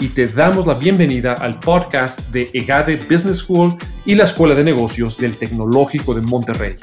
y 0.00 0.08
te 0.10 0.26
damos 0.26 0.66
la 0.66 0.74
bienvenida 0.74 1.32
al 1.34 1.58
podcast 1.58 2.30
de 2.30 2.48
EGADE 2.52 2.96
Business 3.10 3.38
School 3.38 3.74
y 4.04 4.14
la 4.14 4.24
Escuela 4.24 4.54
de 4.54 4.62
Negocios 4.62 5.16
del 5.18 5.36
Tecnológico 5.36 6.14
de 6.14 6.20
Monterrey. 6.20 6.76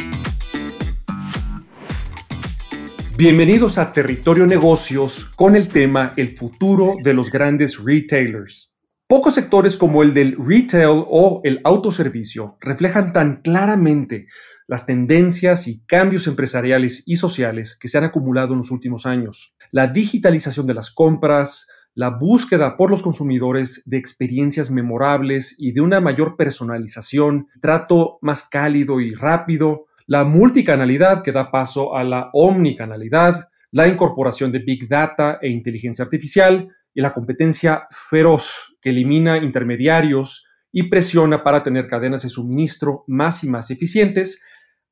Bienvenidos 3.18 3.78
a 3.78 3.94
Territorio 3.94 4.46
Negocios 4.46 5.26
con 5.36 5.56
el 5.56 5.70
tema 5.70 6.14
El 6.18 6.38
futuro 6.38 6.96
de 7.02 7.14
los 7.14 7.32
grandes 7.32 7.82
retailers. 7.82 8.76
Pocos 9.08 9.36
sectores 9.36 9.78
como 9.78 10.04
el 10.04 10.14
del 10.14 10.36
retail 10.38 11.06
o 11.08 11.40
el 11.46 11.62
autoservicio 11.64 12.56
reflejan 12.60 13.14
tan 13.14 13.42
claramente 13.42 14.28
las 14.68 14.86
tendencias 14.86 15.68
y 15.68 15.86
cambios 15.86 16.28
empresariales 16.28 17.04
y 17.06 17.16
sociales 17.16 17.78
que 17.80 17.88
se 17.88 17.98
han 17.98 18.04
acumulado 18.04 18.54
en 18.54 18.60
los 18.60 18.72
últimos 18.72 19.06
años. 19.06 19.56
La 19.72 19.88
digitalización 19.88 20.66
de 20.66 20.74
las 20.74 20.92
compras, 20.92 21.68
la 21.96 22.10
búsqueda 22.10 22.76
por 22.76 22.92
los 22.92 23.02
consumidores 23.02 23.82
de 23.86 23.98
experiencias 23.98 24.70
memorables 24.70 25.56
y 25.58 25.72
de 25.72 25.82
una 25.82 26.02
mayor 26.02 26.36
personalización, 26.36 27.48
trato 27.62 28.20
más 28.22 28.44
cálido 28.44 29.00
y 29.00 29.16
rápido, 29.16 29.86
la 30.06 30.26
multicanalidad 30.26 31.24
que 31.24 31.32
da 31.32 31.50
paso 31.50 31.96
a 31.96 32.04
la 32.04 32.30
omnicanalidad, 32.34 33.48
la 33.72 33.88
incorporación 33.88 34.52
de 34.52 34.60
Big 34.60 34.88
Data 34.88 35.40
e 35.42 35.50
inteligencia 35.50 36.04
artificial 36.04 36.68
y 36.94 37.02
la 37.02 37.14
competencia 37.14 37.86
feroz 37.90 38.76
que 38.82 38.90
elimina 38.90 39.38
intermediarios 39.38 40.46
y 40.72 40.84
presiona 40.84 41.44
para 41.44 41.64
tener 41.64 41.88
cadenas 41.88 42.24
de 42.24 42.30
suministro 42.30 43.06
más 43.08 43.44
y 43.44 43.50
más 43.50 43.72
eficientes, 43.72 44.42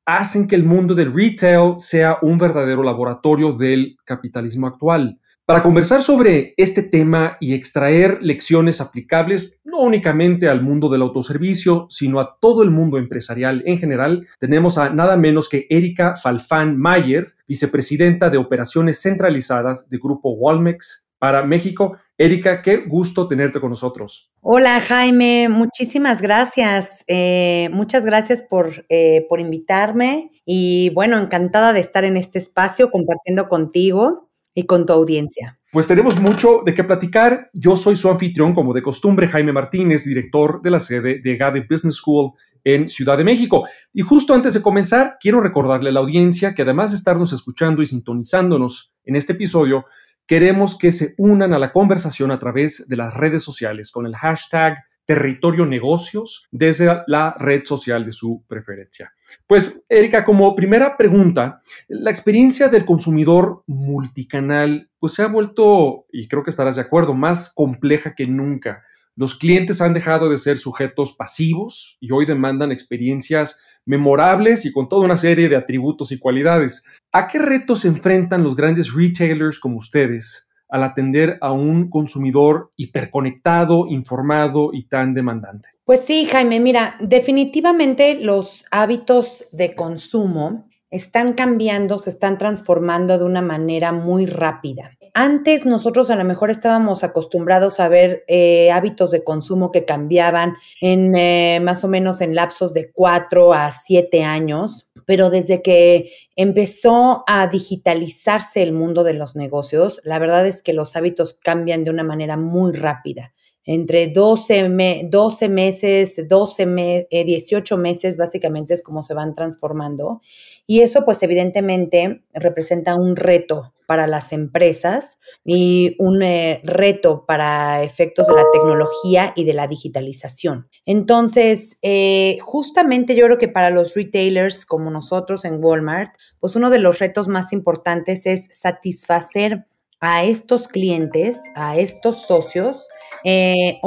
hacen 0.06 0.46
que 0.46 0.54
el 0.54 0.64
mundo 0.64 0.94
del 0.94 1.14
retail 1.14 1.74
sea 1.78 2.18
un 2.22 2.38
verdadero 2.38 2.82
laboratorio 2.82 3.52
del 3.52 3.96
capitalismo 4.04 4.66
actual. 4.66 5.18
Para 5.46 5.62
conversar 5.62 6.00
sobre 6.00 6.54
este 6.56 6.82
tema 6.82 7.36
y 7.38 7.52
extraer 7.52 8.16
lecciones 8.22 8.80
aplicables 8.80 9.52
no 9.62 9.80
únicamente 9.80 10.48
al 10.48 10.62
mundo 10.62 10.88
del 10.88 11.02
autoservicio, 11.02 11.86
sino 11.90 12.18
a 12.18 12.38
todo 12.40 12.62
el 12.62 12.70
mundo 12.70 12.96
empresarial 12.96 13.62
en 13.66 13.76
general, 13.76 14.26
tenemos 14.38 14.78
a 14.78 14.88
nada 14.88 15.18
menos 15.18 15.50
que 15.50 15.66
Erika 15.68 16.16
Falfán 16.16 16.78
Mayer, 16.78 17.34
vicepresidenta 17.46 18.30
de 18.30 18.38
operaciones 18.38 19.02
centralizadas 19.02 19.90
de 19.90 19.98
Grupo 19.98 20.30
Walmex 20.30 21.10
para 21.18 21.42
México. 21.42 21.98
Erika, 22.16 22.62
qué 22.62 22.78
gusto 22.78 23.28
tenerte 23.28 23.60
con 23.60 23.68
nosotros. 23.68 24.32
Hola 24.40 24.80
Jaime, 24.80 25.50
muchísimas 25.50 26.22
gracias. 26.22 27.04
Eh, 27.06 27.68
muchas 27.70 28.06
gracias 28.06 28.42
por, 28.42 28.86
eh, 28.88 29.26
por 29.28 29.40
invitarme 29.40 30.30
y 30.46 30.88
bueno, 30.94 31.18
encantada 31.18 31.74
de 31.74 31.80
estar 31.80 32.04
en 32.04 32.16
este 32.16 32.38
espacio 32.38 32.90
compartiendo 32.90 33.50
contigo 33.50 34.30
y 34.54 34.64
con 34.66 34.86
tu 34.86 34.92
audiencia. 34.92 35.58
Pues 35.72 35.88
tenemos 35.88 36.18
mucho 36.20 36.62
de 36.64 36.72
qué 36.72 36.84
platicar. 36.84 37.50
Yo 37.52 37.76
soy 37.76 37.96
su 37.96 38.08
anfitrión, 38.08 38.54
como 38.54 38.72
de 38.72 38.82
costumbre, 38.82 39.26
Jaime 39.26 39.52
Martínez, 39.52 40.04
director 40.04 40.62
de 40.62 40.70
la 40.70 40.80
sede 40.80 41.20
de 41.22 41.36
GADE 41.36 41.66
Business 41.68 41.96
School 41.96 42.32
en 42.62 42.88
Ciudad 42.88 43.18
de 43.18 43.24
México. 43.24 43.66
Y 43.92 44.02
justo 44.02 44.34
antes 44.34 44.54
de 44.54 44.62
comenzar, 44.62 45.16
quiero 45.20 45.40
recordarle 45.40 45.90
a 45.90 45.92
la 45.92 46.00
audiencia 46.00 46.54
que 46.54 46.62
además 46.62 46.92
de 46.92 46.96
estarnos 46.96 47.32
escuchando 47.32 47.82
y 47.82 47.86
sintonizándonos 47.86 48.94
en 49.04 49.16
este 49.16 49.32
episodio, 49.32 49.84
queremos 50.26 50.78
que 50.78 50.92
se 50.92 51.14
unan 51.18 51.52
a 51.52 51.58
la 51.58 51.72
conversación 51.72 52.30
a 52.30 52.38
través 52.38 52.88
de 52.88 52.96
las 52.96 53.12
redes 53.12 53.42
sociales 53.42 53.90
con 53.90 54.06
el 54.06 54.16
hashtag 54.16 54.78
territorio 55.06 55.66
negocios 55.66 56.46
desde 56.50 57.02
la 57.06 57.32
red 57.38 57.62
social 57.64 58.04
de 58.04 58.12
su 58.12 58.44
preferencia. 58.46 59.12
Pues, 59.46 59.82
Erika, 59.88 60.24
como 60.24 60.54
primera 60.54 60.96
pregunta, 60.96 61.60
la 61.88 62.10
experiencia 62.10 62.68
del 62.68 62.84
consumidor 62.84 63.62
multicanal 63.66 64.90
pues 64.98 65.14
se 65.14 65.22
ha 65.22 65.28
vuelto, 65.28 66.06
y 66.12 66.28
creo 66.28 66.42
que 66.42 66.50
estarás 66.50 66.76
de 66.76 66.82
acuerdo, 66.82 67.14
más 67.14 67.52
compleja 67.54 68.14
que 68.14 68.26
nunca. 68.26 68.82
Los 69.16 69.34
clientes 69.34 69.80
han 69.80 69.94
dejado 69.94 70.28
de 70.28 70.38
ser 70.38 70.58
sujetos 70.58 71.12
pasivos 71.12 71.98
y 72.00 72.10
hoy 72.10 72.26
demandan 72.26 72.72
experiencias 72.72 73.60
memorables 73.86 74.64
y 74.64 74.72
con 74.72 74.88
toda 74.88 75.04
una 75.04 75.18
serie 75.18 75.48
de 75.48 75.56
atributos 75.56 76.10
y 76.10 76.18
cualidades. 76.18 76.84
¿A 77.12 77.28
qué 77.28 77.38
retos 77.38 77.80
se 77.80 77.88
enfrentan 77.88 78.42
los 78.42 78.56
grandes 78.56 78.92
retailers 78.92 79.60
como 79.60 79.76
ustedes 79.76 80.48
al 80.74 80.82
atender 80.82 81.38
a 81.40 81.52
un 81.52 81.88
consumidor 81.88 82.72
hiperconectado, 82.74 83.86
informado 83.86 84.70
y 84.72 84.88
tan 84.88 85.14
demandante? 85.14 85.68
Pues 85.84 86.00
sí, 86.00 86.26
Jaime, 86.26 86.58
mira, 86.58 86.96
definitivamente 86.98 88.16
los 88.16 88.64
hábitos 88.72 89.46
de 89.52 89.76
consumo 89.76 90.66
están 90.90 91.34
cambiando, 91.34 91.98
se 91.98 92.10
están 92.10 92.38
transformando 92.38 93.18
de 93.18 93.24
una 93.24 93.40
manera 93.40 93.92
muy 93.92 94.26
rápida. 94.26 94.90
Antes 95.14 95.64
nosotros 95.64 96.10
a 96.10 96.16
lo 96.16 96.24
mejor 96.24 96.50
estábamos 96.50 97.04
acostumbrados 97.04 97.78
a 97.78 97.86
ver 97.86 98.24
eh, 98.26 98.72
hábitos 98.72 99.12
de 99.12 99.22
consumo 99.22 99.70
que 99.70 99.84
cambiaban 99.84 100.56
en 100.80 101.14
eh, 101.14 101.60
más 101.62 101.84
o 101.84 101.88
menos 101.88 102.20
en 102.20 102.34
lapsos 102.34 102.74
de 102.74 102.90
cuatro 102.92 103.54
a 103.54 103.70
siete 103.70 104.24
años, 104.24 104.90
pero 105.06 105.30
desde 105.30 105.62
que 105.62 106.10
empezó 106.36 107.24
a 107.26 107.46
digitalizarse 107.46 108.62
el 108.62 108.72
mundo 108.72 109.04
de 109.04 109.14
los 109.14 109.36
negocios, 109.36 110.00
la 110.04 110.18
verdad 110.18 110.46
es 110.46 110.62
que 110.62 110.72
los 110.72 110.96
hábitos 110.96 111.34
cambian 111.34 111.84
de 111.84 111.90
una 111.90 112.04
manera 112.04 112.36
muy 112.36 112.72
rápida 112.72 113.32
entre 113.66 114.08
12, 114.08 115.06
12 115.08 115.48
meses, 115.48 116.28
12 116.28 117.06
18 117.10 117.76
meses, 117.78 118.16
básicamente 118.16 118.74
es 118.74 118.82
como 118.82 119.02
se 119.02 119.14
van 119.14 119.34
transformando. 119.34 120.20
Y 120.66 120.80
eso, 120.80 121.04
pues 121.04 121.22
evidentemente, 121.22 122.22
representa 122.32 122.94
un 122.94 123.16
reto 123.16 123.73
para 123.86 124.06
las 124.06 124.32
empresas 124.32 125.18
y 125.44 125.96
un 125.98 126.22
eh, 126.22 126.60
reto 126.64 127.24
para 127.26 127.82
efectos 127.82 128.28
de 128.28 128.34
la 128.34 128.44
tecnología 128.52 129.32
y 129.36 129.44
de 129.44 129.54
la 129.54 129.66
digitalización. 129.66 130.68
Entonces, 130.86 131.78
eh, 131.82 132.38
justamente 132.40 133.14
yo 133.14 133.26
creo 133.26 133.38
que 133.38 133.48
para 133.48 133.70
los 133.70 133.94
retailers 133.94 134.66
como 134.66 134.90
nosotros 134.90 135.44
en 135.44 135.62
Walmart, 135.62 136.14
pues 136.40 136.56
uno 136.56 136.70
de 136.70 136.78
los 136.78 136.98
retos 136.98 137.28
más 137.28 137.52
importantes 137.52 138.26
es 138.26 138.48
satisfacer 138.50 139.66
a 140.00 140.24
estos 140.24 140.68
clientes, 140.68 141.40
a 141.54 141.78
estos 141.78 142.26
socios, 142.26 142.88
eh, 143.24 143.80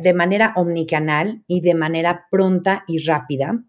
de 0.00 0.14
manera 0.14 0.52
omnicanal 0.54 1.42
y 1.48 1.60
de 1.60 1.74
manera 1.74 2.26
pronta 2.30 2.84
y 2.86 3.04
rápida. 3.04 3.64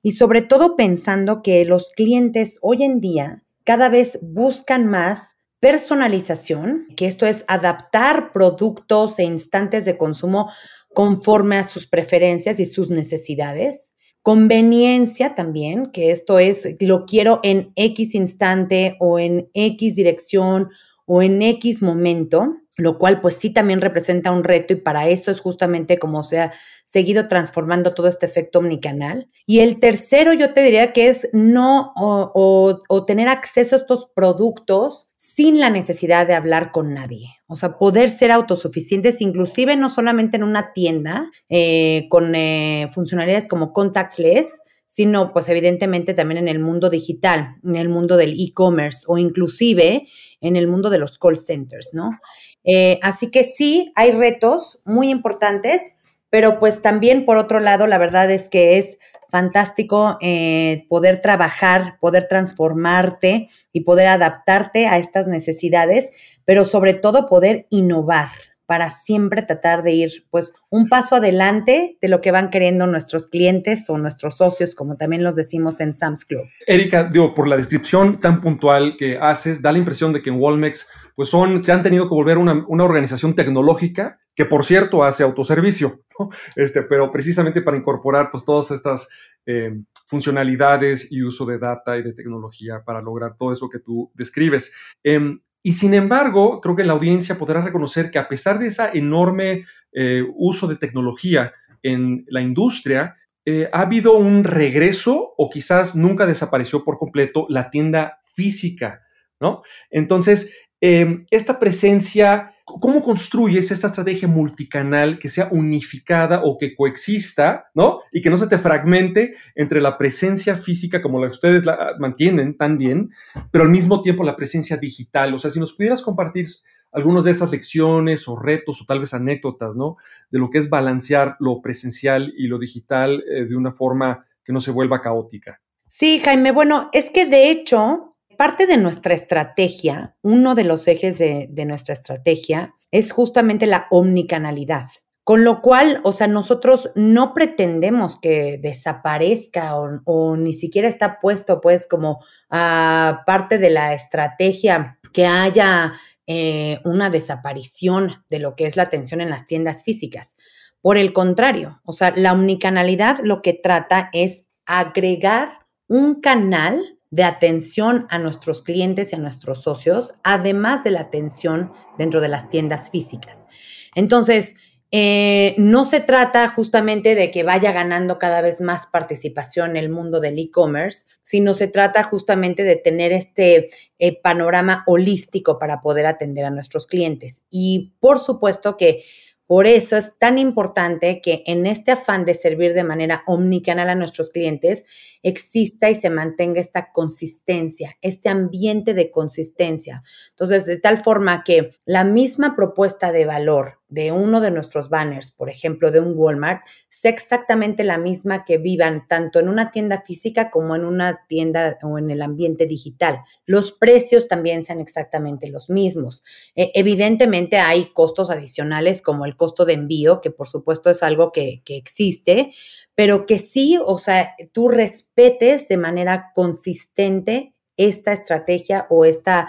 Y 0.00 0.12
sobre 0.12 0.42
todo 0.42 0.76
pensando 0.76 1.42
que 1.42 1.64
los 1.64 1.90
clientes 1.96 2.58
hoy 2.62 2.84
en 2.84 3.00
día 3.00 3.42
cada 3.70 3.88
vez 3.88 4.18
buscan 4.20 4.86
más 4.86 5.36
personalización, 5.60 6.86
que 6.96 7.06
esto 7.06 7.24
es 7.24 7.44
adaptar 7.46 8.32
productos 8.32 9.20
e 9.20 9.22
instantes 9.22 9.84
de 9.84 9.96
consumo 9.96 10.50
conforme 10.92 11.56
a 11.56 11.62
sus 11.62 11.86
preferencias 11.86 12.58
y 12.58 12.66
sus 12.66 12.90
necesidades. 12.90 13.96
Conveniencia 14.22 15.36
también, 15.36 15.92
que 15.92 16.10
esto 16.10 16.40
es, 16.40 16.66
lo 16.80 17.04
quiero 17.06 17.38
en 17.44 17.72
X 17.76 18.16
instante 18.16 18.96
o 18.98 19.20
en 19.20 19.48
X 19.54 19.94
dirección 19.94 20.70
o 21.06 21.22
en 21.22 21.40
X 21.40 21.80
momento, 21.80 22.56
lo 22.80 22.98
cual 22.98 23.20
pues 23.20 23.36
sí 23.36 23.50
también 23.50 23.80
representa 23.80 24.32
un 24.32 24.44
reto 24.44 24.72
y 24.74 24.76
para 24.76 25.08
eso 25.08 25.30
es 25.30 25.40
justamente 25.40 25.98
como 25.98 26.24
se 26.24 26.40
ha 26.40 26.52
seguido 26.84 27.28
transformando 27.28 27.94
todo 27.94 28.08
este 28.08 28.26
efecto 28.26 28.58
omnicanal. 28.58 29.28
Y 29.46 29.60
el 29.60 29.78
tercero 29.80 30.32
yo 30.32 30.52
te 30.52 30.62
diría 30.62 30.92
que 30.92 31.08
es 31.08 31.28
no 31.32 31.92
o, 31.94 33.04
tener 33.06 33.28
acceso 33.28 33.76
a 33.76 33.78
estos 33.78 34.06
productos 34.14 35.12
sin 35.16 35.60
la 35.60 35.70
necesidad 35.70 36.26
de 36.26 36.34
hablar 36.34 36.72
con 36.72 36.94
nadie. 36.94 37.28
O 37.46 37.56
sea, 37.56 37.78
poder 37.78 38.10
ser 38.10 38.30
autosuficientes, 38.30 39.20
inclusive 39.20 39.76
no 39.76 39.88
solamente 39.88 40.36
en 40.36 40.44
una 40.44 40.72
tienda 40.72 41.30
eh, 41.48 42.06
con 42.08 42.34
eh, 42.34 42.88
funcionalidades 42.92 43.48
como 43.48 43.72
contactless, 43.72 44.60
sino 44.90 45.32
pues 45.32 45.48
evidentemente 45.48 46.14
también 46.14 46.38
en 46.38 46.48
el 46.48 46.58
mundo 46.58 46.90
digital, 46.90 47.58
en 47.62 47.76
el 47.76 47.88
mundo 47.88 48.16
del 48.16 48.34
e-commerce 48.36 49.04
o 49.06 49.18
inclusive 49.18 50.08
en 50.40 50.56
el 50.56 50.66
mundo 50.66 50.90
de 50.90 50.98
los 50.98 51.16
call 51.16 51.36
centers, 51.36 51.90
¿no? 51.92 52.18
Eh, 52.64 52.98
así 53.00 53.30
que 53.30 53.44
sí, 53.44 53.92
hay 53.94 54.10
retos 54.10 54.80
muy 54.84 55.08
importantes, 55.08 55.94
pero 56.28 56.58
pues 56.58 56.82
también 56.82 57.24
por 57.24 57.36
otro 57.36 57.60
lado, 57.60 57.86
la 57.86 57.98
verdad 57.98 58.32
es 58.32 58.48
que 58.48 58.78
es 58.78 58.98
fantástico 59.28 60.18
eh, 60.20 60.86
poder 60.88 61.20
trabajar, 61.20 61.98
poder 62.00 62.26
transformarte 62.26 63.46
y 63.72 63.82
poder 63.82 64.08
adaptarte 64.08 64.88
a 64.88 64.98
estas 64.98 65.28
necesidades, 65.28 66.10
pero 66.44 66.64
sobre 66.64 66.94
todo 66.94 67.28
poder 67.28 67.68
innovar 67.70 68.32
para 68.70 68.92
siempre 68.92 69.42
tratar 69.42 69.82
de 69.82 69.90
ir 69.90 70.10
pues 70.30 70.54
un 70.70 70.88
paso 70.88 71.16
adelante 71.16 71.98
de 72.00 72.08
lo 72.08 72.20
que 72.20 72.30
van 72.30 72.50
queriendo 72.50 72.86
nuestros 72.86 73.26
clientes 73.26 73.90
o 73.90 73.98
nuestros 73.98 74.36
socios, 74.36 74.76
como 74.76 74.96
también 74.96 75.24
los 75.24 75.34
decimos 75.34 75.80
en 75.80 75.92
Sam's 75.92 76.24
Club. 76.24 76.44
Erika, 76.68 77.02
digo, 77.02 77.34
por 77.34 77.48
la 77.48 77.56
descripción 77.56 78.20
tan 78.20 78.40
puntual 78.40 78.94
que 78.96 79.18
haces, 79.18 79.60
da 79.60 79.72
la 79.72 79.78
impresión 79.78 80.12
de 80.12 80.22
que 80.22 80.30
en 80.30 80.36
Walmex 80.38 80.88
pues 81.16 81.28
son, 81.28 81.64
se 81.64 81.72
han 81.72 81.82
tenido 81.82 82.04
que 82.04 82.14
volver 82.14 82.38
una, 82.38 82.64
una 82.68 82.84
organización 82.84 83.34
tecnológica 83.34 84.20
que 84.36 84.44
por 84.44 84.64
cierto 84.64 85.02
hace 85.02 85.24
autoservicio, 85.24 86.04
este, 86.54 86.82
pero 86.82 87.10
precisamente 87.10 87.62
para 87.62 87.76
incorporar 87.76 88.30
pues 88.30 88.44
todas 88.44 88.70
estas 88.70 89.08
eh, 89.46 89.80
funcionalidades 90.06 91.10
y 91.10 91.24
uso 91.24 91.44
de 91.44 91.58
data 91.58 91.98
y 91.98 92.04
de 92.04 92.12
tecnología 92.12 92.84
para 92.84 93.02
lograr 93.02 93.36
todo 93.36 93.50
eso 93.50 93.68
que 93.68 93.80
tú 93.80 94.12
describes. 94.14 94.72
Em, 95.02 95.40
y 95.62 95.74
sin 95.74 95.94
embargo, 95.94 96.60
creo 96.60 96.74
que 96.74 96.84
la 96.84 96.94
audiencia 96.94 97.36
podrá 97.36 97.60
reconocer 97.60 98.10
que 98.10 98.18
a 98.18 98.28
pesar 98.28 98.58
de 98.58 98.68
ese 98.68 98.90
enorme 98.94 99.66
eh, 99.92 100.24
uso 100.34 100.66
de 100.66 100.76
tecnología 100.76 101.52
en 101.82 102.24
la 102.28 102.40
industria, 102.40 103.16
eh, 103.44 103.68
ha 103.72 103.82
habido 103.82 104.16
un 104.16 104.44
regreso 104.44 105.34
o 105.36 105.50
quizás 105.50 105.94
nunca 105.94 106.26
desapareció 106.26 106.84
por 106.84 106.98
completo 106.98 107.46
la 107.48 107.70
tienda 107.70 108.20
física, 108.34 109.02
¿no? 109.38 109.62
Entonces, 109.90 110.54
em, 110.80 111.26
esta 111.30 111.58
presencia 111.58 112.54
¿Cómo 112.78 113.02
construyes 113.02 113.70
esta 113.70 113.88
estrategia 113.88 114.28
multicanal 114.28 115.18
que 115.18 115.28
sea 115.28 115.48
unificada 115.50 116.42
o 116.44 116.56
que 116.58 116.74
coexista, 116.74 117.70
¿no? 117.74 118.00
Y 118.12 118.22
que 118.22 118.30
no 118.30 118.36
se 118.36 118.46
te 118.46 118.58
fragmente 118.58 119.34
entre 119.54 119.80
la 119.80 119.98
presencia 119.98 120.54
física 120.56 121.02
como 121.02 121.18
la 121.18 121.26
que 121.26 121.32
ustedes 121.32 121.64
la 121.64 121.94
mantienen 121.98 122.56
tan 122.56 122.78
bien, 122.78 123.10
pero 123.50 123.64
al 123.64 123.70
mismo 123.70 124.02
tiempo 124.02 124.22
la 124.22 124.36
presencia 124.36 124.76
digital. 124.76 125.34
O 125.34 125.38
sea, 125.38 125.50
si 125.50 125.58
nos 125.58 125.72
pudieras 125.72 126.02
compartir 126.02 126.46
algunas 126.92 127.24
de 127.24 127.32
esas 127.32 127.50
lecciones 127.50 128.28
o 128.28 128.38
retos 128.38 128.82
o 128.82 128.84
tal 128.84 129.00
vez 129.00 129.14
anécdotas, 129.14 129.74
¿no? 129.74 129.96
De 130.30 130.38
lo 130.38 130.50
que 130.50 130.58
es 130.58 130.68
balancear 130.68 131.36
lo 131.40 131.60
presencial 131.60 132.32
y 132.36 132.46
lo 132.46 132.58
digital 132.58 133.24
eh, 133.30 133.46
de 133.46 133.56
una 133.56 133.72
forma 133.72 134.26
que 134.44 134.52
no 134.52 134.60
se 134.60 134.70
vuelva 134.70 135.00
caótica. 135.00 135.60
Sí, 135.86 136.20
Jaime. 136.20 136.52
Bueno, 136.52 136.88
es 136.92 137.10
que 137.10 137.26
de 137.26 137.50
hecho, 137.50 138.09
parte 138.40 138.66
de 138.66 138.78
nuestra 138.78 139.12
estrategia, 139.12 140.16
uno 140.22 140.54
de 140.54 140.64
los 140.64 140.88
ejes 140.88 141.18
de, 141.18 141.64
nuestra 141.66 141.92
estrategia 141.92 142.74
es 142.90 143.12
justamente 143.12 143.66
la 143.66 143.86
omnicanalidad. 143.90 144.86
Con 145.24 145.44
lo 145.44 145.60
cual, 145.60 146.00
o 146.04 146.12
sea, 146.12 146.26
nosotros 146.26 146.90
no 146.94 147.34
pretendemos 147.34 148.18
que 148.18 148.56
desaparezca 148.56 149.76
o, 149.76 150.38
ni 150.38 150.54
siquiera 150.54 150.88
está 150.88 151.20
puesto 151.20 151.60
pues 151.60 151.86
como 151.86 152.24
a 152.48 153.24
parte 153.26 153.58
de 153.58 153.68
la 153.68 153.92
estrategia 153.92 154.98
que 155.12 155.26
haya 155.26 155.92
eh, 156.26 156.80
una 156.86 157.10
desaparición 157.10 158.24
de 158.30 158.38
lo 158.38 158.56
que 158.56 158.64
es 158.64 158.74
la 158.74 158.84
atención 158.84 159.20
en 159.20 159.28
las 159.28 159.44
tiendas 159.44 159.84
físicas. 159.84 160.38
Por 160.80 160.96
el 160.96 161.12
contrario, 161.12 161.82
o 161.84 161.92
sea, 161.92 162.14
la 162.16 162.32
omnicanalidad 162.32 163.18
lo 163.22 163.42
que 163.42 163.52
trata 163.52 164.08
es 164.14 164.48
agregar 164.64 165.66
un 165.88 166.22
canal 166.22 166.99
de 167.10 167.24
atención 167.24 168.06
a 168.08 168.18
nuestros 168.18 168.62
clientes 168.62 169.12
y 169.12 169.16
a 169.16 169.18
nuestros 169.18 169.62
socios, 169.62 170.14
además 170.22 170.84
de 170.84 170.92
la 170.92 171.00
atención 171.00 171.72
dentro 171.98 172.20
de 172.20 172.28
las 172.28 172.48
tiendas 172.48 172.90
físicas. 172.90 173.46
Entonces, 173.94 174.54
eh, 174.92 175.54
no 175.56 175.84
se 175.84 176.00
trata 176.00 176.48
justamente 176.48 177.14
de 177.14 177.30
que 177.30 177.44
vaya 177.44 177.70
ganando 177.70 178.18
cada 178.18 178.42
vez 178.42 178.60
más 178.60 178.88
participación 178.88 179.70
en 179.70 179.76
el 179.76 179.88
mundo 179.88 180.18
del 180.20 180.36
e-commerce, 180.38 181.06
sino 181.22 181.54
se 181.54 181.68
trata 181.68 182.02
justamente 182.02 182.64
de 182.64 182.74
tener 182.74 183.12
este 183.12 183.70
eh, 184.00 184.20
panorama 184.20 184.82
holístico 184.88 185.60
para 185.60 185.80
poder 185.80 186.06
atender 186.06 186.44
a 186.44 186.50
nuestros 186.50 186.88
clientes. 186.88 187.44
Y 187.50 187.94
por 188.00 188.18
supuesto 188.18 188.76
que 188.76 189.04
por 189.50 189.66
eso 189.66 189.96
es 189.96 190.16
tan 190.16 190.38
importante 190.38 191.20
que 191.20 191.42
en 191.44 191.66
este 191.66 191.90
afán 191.90 192.24
de 192.24 192.34
servir 192.34 192.72
de 192.72 192.84
manera 192.84 193.24
omnicanal 193.26 193.90
a 193.90 193.96
nuestros 193.96 194.30
clientes 194.30 194.84
exista 195.24 195.90
y 195.90 195.96
se 195.96 196.08
mantenga 196.08 196.60
esta 196.60 196.92
consistencia, 196.92 197.98
este 198.00 198.28
ambiente 198.28 198.94
de 198.94 199.10
consistencia. 199.10 200.04
Entonces, 200.28 200.66
de 200.66 200.78
tal 200.78 200.98
forma 200.98 201.42
que 201.42 201.72
la 201.84 202.04
misma 202.04 202.54
propuesta 202.54 203.10
de 203.10 203.24
valor 203.24 203.79
de 203.90 204.12
uno 204.12 204.40
de 204.40 204.50
nuestros 204.50 204.88
banners, 204.88 205.32
por 205.32 205.50
ejemplo, 205.50 205.90
de 205.90 206.00
un 206.00 206.14
Walmart, 206.16 206.62
sea 206.88 207.10
exactamente 207.10 207.84
la 207.84 207.98
misma 207.98 208.44
que 208.44 208.56
vivan 208.58 209.06
tanto 209.08 209.40
en 209.40 209.48
una 209.48 209.70
tienda 209.70 210.02
física 210.06 210.50
como 210.50 210.76
en 210.76 210.84
una 210.84 211.26
tienda 211.28 211.76
o 211.82 211.98
en 211.98 212.10
el 212.10 212.22
ambiente 212.22 212.66
digital. 212.66 213.20
Los 213.46 213.72
precios 213.72 214.28
también 214.28 214.62
sean 214.62 214.80
exactamente 214.80 215.50
los 215.50 215.68
mismos. 215.68 216.22
Eh, 216.54 216.70
evidentemente 216.74 217.58
hay 217.58 217.86
costos 217.86 218.30
adicionales 218.30 219.02
como 219.02 219.26
el 219.26 219.36
costo 219.36 219.64
de 219.64 219.74
envío, 219.74 220.20
que 220.20 220.30
por 220.30 220.48
supuesto 220.48 220.88
es 220.88 221.02
algo 221.02 221.32
que, 221.32 221.62
que 221.64 221.76
existe, 221.76 222.52
pero 222.94 223.26
que 223.26 223.38
sí, 223.38 223.78
o 223.84 223.98
sea, 223.98 224.34
tú 224.52 224.68
respetes 224.68 225.68
de 225.68 225.76
manera 225.76 226.30
consistente 226.34 227.54
esta 227.76 228.12
estrategia 228.12 228.86
o 228.90 229.04
esta 229.04 229.48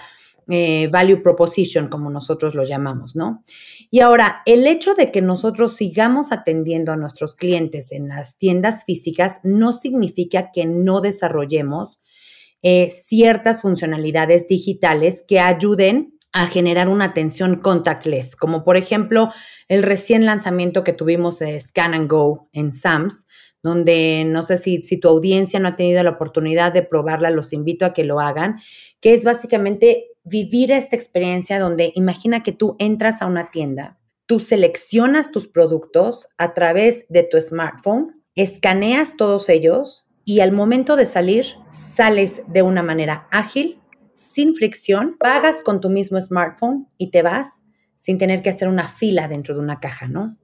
eh, 0.54 0.90
value 0.92 1.24
proposition, 1.24 1.88
como 1.88 2.10
nosotros 2.10 2.56
lo 2.56 2.66
llamamos, 2.66 3.16
¿no? 3.16 3.46
Y 3.90 4.02
ahora, 4.02 4.42
el 4.46 4.68
hecho 4.68 4.96
de 4.96 5.10
que 5.10 5.22
nosotros 5.22 5.78
sigamos 5.78 6.34
atendiendo 6.34 6.92
a 6.92 6.98
nuestros 6.98 7.36
clientes 7.36 7.94
en 7.94 8.10
las 8.10 8.38
tiendas 8.38 8.84
físicas 8.84 9.40
no 9.44 9.72
significa 9.72 10.52
que 10.52 10.66
no 10.66 11.00
desarrollemos 11.00 12.02
eh, 12.64 12.90
ciertas 12.90 13.62
funcionalidades 13.62 14.50
digitales 14.50 15.24
que 15.26 15.40
ayuden 15.40 16.20
a 16.34 16.48
generar 16.48 16.90
una 16.90 17.06
atención 17.06 17.62
contactless, 17.62 18.36
como 18.36 18.66
por 18.66 18.76
ejemplo 18.76 19.32
el 19.70 19.84
recién 19.84 20.26
lanzamiento 20.26 20.84
que 20.84 20.92
tuvimos 20.92 21.40
de 21.40 21.58
Scan 21.62 21.94
and 21.94 22.10
Go 22.10 22.50
en 22.52 22.74
SAMS, 22.74 23.26
donde 23.64 24.26
no 24.26 24.44
sé 24.44 24.58
si, 24.58 24.84
si 24.84 25.00
tu 25.00 25.08
audiencia 25.08 25.62
no 25.62 25.70
ha 25.70 25.76
tenido 25.78 26.04
la 26.04 26.10
oportunidad 26.10 26.74
de 26.74 26.84
probarla, 26.84 27.30
los 27.30 27.54
invito 27.54 27.86
a 27.86 27.94
que 27.94 28.04
lo 28.04 28.20
hagan, 28.20 28.60
que 29.00 29.14
es 29.14 29.24
básicamente 29.24 30.11
vivir 30.24 30.72
esta 30.72 30.96
experiencia 30.96 31.60
donde 31.60 31.92
imagina 31.96 32.44
que 32.44 32.52
tú 32.52 32.76
entras 32.80 33.22
a 33.22 33.28
una 33.28 33.52
tienda, 33.52 34.00
tú 34.26 34.40
seleccionas 34.40 35.32
tus 35.32 35.48
productos 35.48 36.30
a 36.38 36.54
través 36.54 37.06
de 37.10 37.24
tu 37.24 37.40
smartphone, 37.40 38.22
escaneas 38.36 39.18
todos 39.18 39.50
ellos 39.50 40.08
y 40.24 40.40
al 40.40 40.52
momento 40.52 40.96
de 40.96 41.06
salir 41.06 41.46
sales 41.72 42.44
de 42.48 42.62
una 42.62 42.84
manera 42.84 43.28
ágil, 43.32 43.80
sin 44.14 44.56
fricción, 44.56 45.18
pagas 45.20 45.64
con 45.64 45.82
tu 45.82 45.90
mismo 45.90 46.20
smartphone 46.22 46.88
y 46.98 47.12
te 47.12 47.22
vas 47.22 47.64
sin 47.96 48.18
tener 48.18 48.42
que 48.42 48.50
hacer 48.50 48.68
una 48.68 48.88
fila 48.88 49.28
dentro 49.28 49.54
de 49.54 49.62
una 49.62 49.80
caja, 49.80 50.08
¿no? 50.08 50.38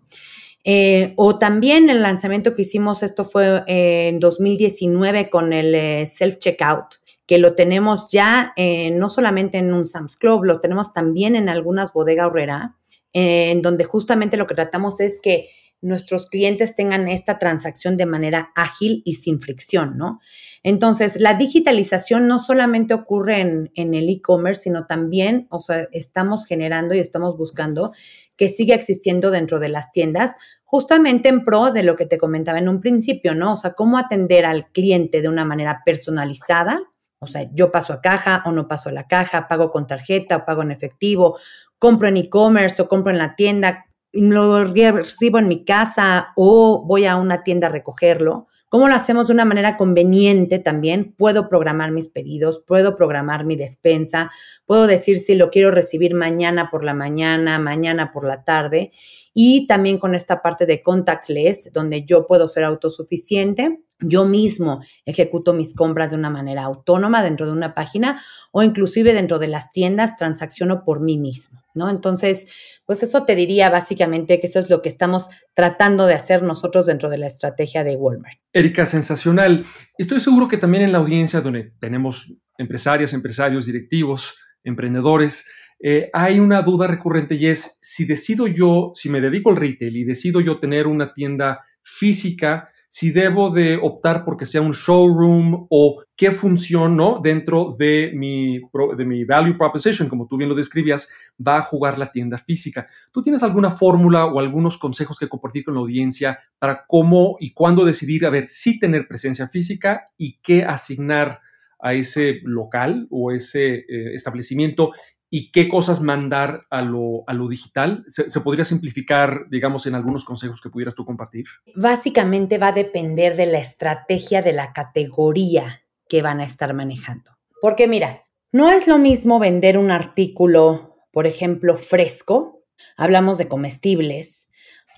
Eh, 0.64 1.14
o 1.16 1.40
también 1.40 1.90
el 1.90 2.02
lanzamiento 2.02 2.54
que 2.54 2.64
hicimos, 2.64 3.02
esto 3.02 3.24
fue 3.24 3.64
en 3.68 4.20
2019 4.20 5.30
con 5.30 5.54
el 5.54 5.74
eh, 5.74 6.06
self-checkout, 6.06 7.00
que 7.28 7.38
lo 7.38 7.54
tenemos 7.56 8.12
ya 8.12 8.54
eh, 8.56 8.92
no 8.92 9.10
solamente 9.10 9.60
en 9.60 9.74
un 9.74 9.86
Sam's 9.86 10.18
Club, 10.18 10.46
lo 10.46 10.60
tenemos 10.60 10.94
también 10.94 11.36
en 11.36 11.50
algunas 11.50 11.94
bodegas 11.94 12.28
horrera, 12.28 12.76
en 13.14 13.62
donde 13.62 13.84
justamente 13.84 14.38
lo 14.38 14.48
que 14.48 14.54
tratamos 14.54 15.00
es 15.00 15.20
que 15.22 15.50
nuestros 15.82 16.28
clientes 16.28 16.76
tengan 16.76 17.08
esta 17.08 17.38
transacción 17.38 17.98
de 17.98 18.06
manera 18.06 18.52
ágil 18.56 19.02
y 19.06 19.16
sin 19.16 19.40
fricción, 19.40 19.98
¿no? 19.98 20.20
Entonces, 20.64 21.20
la 21.20 21.36
digitalización 21.36 22.28
no 22.28 22.40
solamente 22.40 22.94
ocurre 22.94 23.42
en 23.42 23.94
el 23.94 24.10
e-commerce, 24.10 24.64
sino 24.64 24.86
también, 24.88 25.48
o 25.50 25.60
sea, 25.60 25.88
estamos 25.92 26.46
generando 26.46 26.96
y 26.96 27.00
estamos 27.00 27.38
buscando 27.38 27.92
que 28.36 28.50
siga 28.50 28.76
existiendo 28.76 29.32
dentro 29.32 29.60
de 29.60 29.70
las 29.70 29.92
tiendas, 29.92 30.36
justamente 30.64 31.30
en 31.30 31.44
pro 31.44 31.72
de 31.72 31.84
lo 31.84 31.96
que 31.96 32.06
te 32.06 32.18
comentaba 32.18 32.60
en 32.60 32.70
un 32.70 32.82
principio, 32.82 33.36
¿no? 33.36 33.54
O 33.54 33.58
sea, 33.58 33.74
cómo 33.74 33.98
atender 33.98 34.46
al 34.46 34.72
cliente 34.72 35.22
de 35.22 35.30
una 35.30 35.46
manera 35.46 35.82
personalizada. 35.86 36.82
O 37.20 37.28
sea, 37.28 37.50
yo 37.54 37.72
paso 37.72 37.94
a 37.94 38.02
caja 38.02 38.44
o 38.46 38.52
no 38.52 38.68
paso 38.68 38.90
a 38.90 38.92
la 38.92 39.08
caja, 39.08 39.48
pago 39.48 39.72
con 39.72 39.88
tarjeta 39.88 40.38
o 40.38 40.46
pago 40.46 40.62
en 40.62 40.72
efectivo, 40.72 41.38
compro 41.80 42.08
en 42.08 42.18
e-commerce 42.18 42.82
o 42.82 42.88
compro 42.88 43.12
en 43.12 43.18
la 43.18 43.36
tienda, 43.36 43.86
lo 44.12 44.64
recibo 44.66 45.40
en 45.40 45.48
mi 45.48 45.66
casa 45.66 46.34
o 46.36 46.84
voy 46.86 47.06
a 47.06 47.16
una 47.16 47.44
tienda 47.44 47.68
a 47.68 47.72
recogerlo. 47.72 48.48
¿Cómo 48.70 48.90
lo 48.90 48.96
hacemos 48.96 49.28
de 49.28 49.34
una 49.34 49.46
manera 49.46 49.78
conveniente 49.78 50.60
también? 50.60 51.14
Puedo 51.14 51.48
programar 51.48 51.92
mis 51.92 52.10
pedidos, 52.10 52.64
puedo 52.68 52.98
programar 52.98 53.46
mi 53.46 53.56
despensa, 53.56 54.30
puedo 54.66 54.88
decir 54.88 55.20
si 55.20 55.36
lo 55.36 55.50
quiero 55.50 55.72
recibir 55.72 56.14
mañana 56.14 56.70
por 56.70 56.84
la 56.84 56.94
mañana, 56.94 57.60
mañana 57.60 58.12
por 58.12 58.26
la 58.26 58.44
tarde 58.44 58.92
y 59.34 59.68
también 59.68 60.00
con 60.00 60.16
esta 60.16 60.42
parte 60.42 60.66
de 60.66 60.84
contactless, 60.84 61.72
donde 61.72 62.04
yo 62.04 62.28
puedo 62.28 62.50
ser 62.50 62.66
autosuficiente 62.66 63.80
yo 64.00 64.26
mismo 64.26 64.82
ejecuto 65.06 65.54
mis 65.54 65.74
compras 65.74 66.12
de 66.12 66.18
una 66.18 66.30
manera 66.30 66.64
autónoma 66.64 67.24
dentro 67.24 67.46
de 67.46 67.52
una 67.52 67.74
página 67.74 68.22
o 68.52 68.62
inclusive 68.62 69.14
dentro 69.14 69.40
de 69.40 69.48
las 69.48 69.72
tiendas 69.72 70.18
transacciono 70.18 70.84
por 70.84 71.02
mí 71.02 71.18
mismo, 71.18 71.64
¿no? 71.74 71.90
Entonces, 71.90 72.80
pues 72.86 73.02
eso 73.04 73.26
te 73.26 73.36
diría 73.36 73.70
básicamente 73.70 74.40
que 74.40 74.48
eso 74.48 74.60
es 74.60 74.70
lo 74.70 74.82
que 74.82 74.90
estamos 74.90 75.30
tratando 75.54 76.06
de 76.06 76.14
hacer 76.14 76.44
nosotros 76.44 76.86
dentro 76.86 77.10
de 77.10 77.18
la 77.18 77.28
estrategia 77.28 77.84
de 77.84 77.96
Walmart. 77.96 78.38
Erika, 78.54 78.86
sensacional. 78.86 79.66
Estoy 79.98 80.20
seguro 80.20 80.48
que 80.48 80.58
también 80.58 80.84
en 80.84 80.92
la 80.92 81.00
audiencia 81.00 81.42
donde 81.42 81.74
tenemos 81.80 82.32
empresarias, 82.58 83.14
empresarios, 83.14 83.66
directivos, 83.66 84.36
emprendedores, 84.64 85.46
eh, 85.80 86.10
hay 86.14 86.40
una 86.40 86.62
duda 86.64 86.88
recurrente 86.88 87.36
y 87.36 87.48
es 87.48 87.78
si 87.80 88.06
decido 88.06 88.48
yo, 88.48 88.94
si 88.96 89.10
me 89.10 89.22
dedico 89.22 89.52
al 89.52 89.58
retail 89.58 89.96
y 89.96 90.04
decido 90.04 90.42
yo 90.42 90.60
tener 90.60 90.88
una 90.88 91.14
tienda 91.14 91.66
física, 91.84 92.70
si 92.90 93.12
debo 93.12 93.50
de 93.50 93.78
optar 93.82 94.24
porque 94.24 94.46
sea 94.46 94.62
un 94.62 94.72
showroom 94.72 95.68
o 95.70 96.04
qué 96.16 96.32
función 96.32 96.96
¿no? 96.96 97.20
dentro 97.22 97.68
de 97.78 98.12
mi, 98.16 98.60
de 98.98 99.06
mi 99.06 99.24
value 99.26 99.58
proposition, 99.58 100.10
como 100.10 100.28
tú 100.28 100.38
bien 100.38 100.50
lo 100.50 100.56
describías, 100.56 101.10
va 101.46 101.58
a 101.58 101.62
jugar 101.62 101.98
la 101.98 102.12
tienda 102.12 102.38
física. 102.38 102.88
¿Tú 103.12 103.22
tienes 103.22 103.44
alguna 103.44 103.72
fórmula 103.72 104.26
o 104.26 104.40
algunos 104.40 104.78
consejos 104.78 105.20
que 105.20 105.30
compartir 105.30 105.66
con 105.66 105.74
la 105.74 105.82
audiencia 105.82 106.40
para 106.60 106.86
cómo 106.88 107.38
y 107.40 107.54
cuándo 107.54 107.86
decidir, 107.86 108.26
a 108.26 108.30
ver, 108.30 108.48
si 108.48 108.80
tener 108.80 109.08
presencia 109.08 109.48
física 109.48 110.06
y 110.18 110.40
qué 110.42 110.64
asignar 110.64 111.42
a 111.80 111.94
ese 111.94 112.40
local 112.44 113.08
o 113.12 113.32
ese 113.32 113.76
eh, 113.76 114.14
establecimiento 114.16 114.92
y 115.30 115.52
qué 115.52 115.68
cosas 115.68 116.02
mandar 116.02 116.66
a 116.70 116.82
lo, 116.82 117.26
digital? 117.50 118.06
¿Se, 118.08 118.42
podría 118.42 118.66
simplificar, 118.66 119.50
digamos, 119.50 119.86
en 119.86 119.96
algunos 119.96 120.26
consejos 120.26 120.62
que 120.62 120.70
pudieras 120.70 120.96
tú 120.96 121.06
compartir? 121.06 121.46
Básicamente 121.76 122.58
va 122.58 122.70
a 122.70 122.74
depender 122.74 123.36
de 123.36 123.46
la 123.46 123.60
estrategia 123.60 124.42
de 124.42 124.54
la 124.54 124.74
categoría 124.74 125.82
que 126.08 126.22
van 126.22 126.40
a 126.40 126.46
estar 126.46 126.74
manejando. 126.74 127.32
Porque 127.62 127.88
mira, 127.88 128.24
no 128.52 128.72
es 128.72 128.88
lo 128.88 128.98
mismo 128.98 129.40
vender 129.40 129.78
un 129.78 129.92
artículo, 129.92 130.98
por 131.12 131.28
ejemplo, 131.28 131.78
fresco, 131.78 132.64
hablamos 132.96 133.38
de 133.38 133.48
comestibles, 133.48 134.50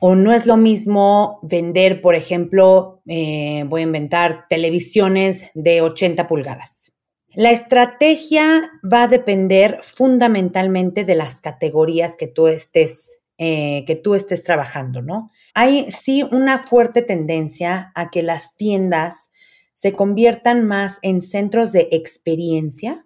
o 0.01 0.15
no 0.15 0.31
es 0.31 0.45
lo 0.45 0.55
mismo 0.55 1.39
vender, 1.41 2.01
por 2.01 2.15
ejemplo, 2.15 3.01
eh, 3.05 3.65
voy 3.67 3.81
a 3.81 3.85
inventar 3.85 4.45
televisiones 4.47 5.51
de 5.55 5.81
80 5.81 6.27
pulgadas 6.27 6.88
la 7.39 7.51
estrategia 7.51 8.69
va 8.83 9.03
a 9.03 9.07
depender 9.07 9.79
fundamentalmente 9.81 11.05
de 11.05 11.15
las 11.15 11.39
categorías 11.39 12.17
que 12.17 12.27
tú 12.27 12.47
estés, 12.47 13.21
eh, 13.37 13.85
que 13.87 13.95
tú 13.95 14.13
estés 14.13 14.43
trabajando, 14.43 15.01
¿no? 15.01 15.31
Hay 15.53 15.89
sí 15.89 16.21
una 16.33 16.61
fuerte 16.61 17.01
tendencia 17.01 17.93
a 17.95 18.11
que 18.11 18.23
las 18.23 18.57
tiendas 18.57 19.29
se 19.73 19.93
conviertan 19.93 20.67
más 20.67 20.99
en 21.01 21.21
centros 21.21 21.71
de 21.71 21.87
experiencia, 21.93 23.05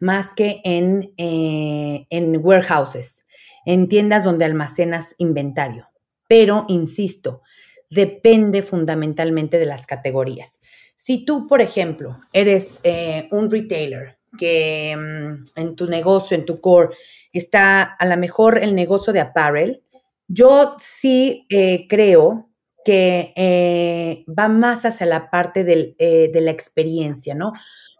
más 0.00 0.34
que 0.34 0.62
en, 0.64 1.12
eh, 1.18 2.06
en 2.08 2.38
warehouses, 2.42 3.26
en 3.66 3.88
tiendas 3.88 4.24
donde 4.24 4.46
almacenas 4.46 5.14
inventario. 5.18 5.90
Pero, 6.26 6.64
insisto, 6.68 7.42
depende 7.90 8.62
fundamentalmente 8.62 9.58
de 9.58 9.66
las 9.66 9.86
categorías. 9.86 10.60
Si 10.94 11.24
tú, 11.24 11.46
por 11.46 11.60
ejemplo, 11.60 12.20
eres 12.32 12.80
eh, 12.82 13.28
un 13.30 13.50
retailer 13.50 14.18
que 14.38 14.96
mm, 14.96 15.44
en 15.60 15.76
tu 15.76 15.86
negocio, 15.86 16.36
en 16.36 16.44
tu 16.44 16.60
core, 16.60 16.94
está 17.32 17.82
a 17.82 18.06
lo 18.06 18.16
mejor 18.16 18.62
el 18.62 18.74
negocio 18.74 19.12
de 19.12 19.20
apparel, 19.20 19.82
yo 20.28 20.76
sí 20.78 21.46
eh, 21.50 21.86
creo 21.88 22.50
que 22.84 23.32
eh, 23.36 24.24
va 24.28 24.48
más 24.48 24.84
hacia 24.84 25.06
la 25.06 25.30
parte 25.30 25.64
de 25.64 26.40
la 26.40 26.50
experiencia, 26.50 27.34
¿no? 27.34 27.52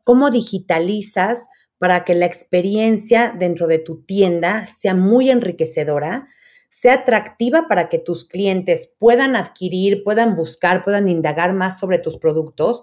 ¿Cómo 0.04 0.30
digitalizas 0.30 1.48
para 1.78 2.04
que 2.04 2.14
la 2.14 2.26
experiencia 2.26 3.34
dentro 3.36 3.66
de 3.66 3.78
tu 3.78 4.02
tienda 4.04 4.66
sea 4.66 4.94
muy 4.94 5.30
enriquecedora? 5.30 6.28
Sea 6.74 6.94
atractiva 6.94 7.68
para 7.68 7.88
que 7.88 8.00
tus 8.00 8.24
clientes 8.24 8.92
puedan 8.98 9.36
adquirir, 9.36 10.02
puedan 10.02 10.34
buscar, 10.34 10.82
puedan 10.82 11.06
indagar 11.06 11.54
más 11.54 11.78
sobre 11.78 12.00
tus 12.00 12.18
productos, 12.18 12.82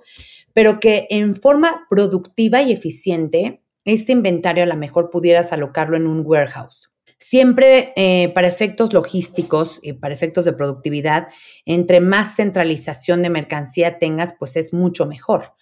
pero 0.53 0.79
que 0.79 1.07
en 1.09 1.35
forma 1.35 1.87
productiva 1.89 2.61
y 2.61 2.71
eficiente, 2.71 3.61
ese 3.83 4.13
inventario 4.13 4.63
a 4.63 4.67
lo 4.67 4.77
mejor 4.77 5.09
pudieras 5.09 5.51
alocarlo 5.51 5.97
en 5.97 6.07
un 6.07 6.23
warehouse. 6.25 6.89
Siempre 7.19 7.91
eh, 7.97 8.31
para 8.33 8.47
efectos 8.47 8.93
logísticos 8.93 9.81
y 9.83 9.91
para 9.91 10.13
efectos 10.13 10.45
de 10.45 10.53
productividad, 10.53 11.27
entre 11.65 11.99
más 11.99 12.37
centralización 12.37 13.21
de 13.21 13.29
mercancía 13.29 13.99
tengas, 13.99 14.33
pues 14.39 14.55
es 14.55 14.73
mucho 14.73 15.05
mejor. 15.05 15.53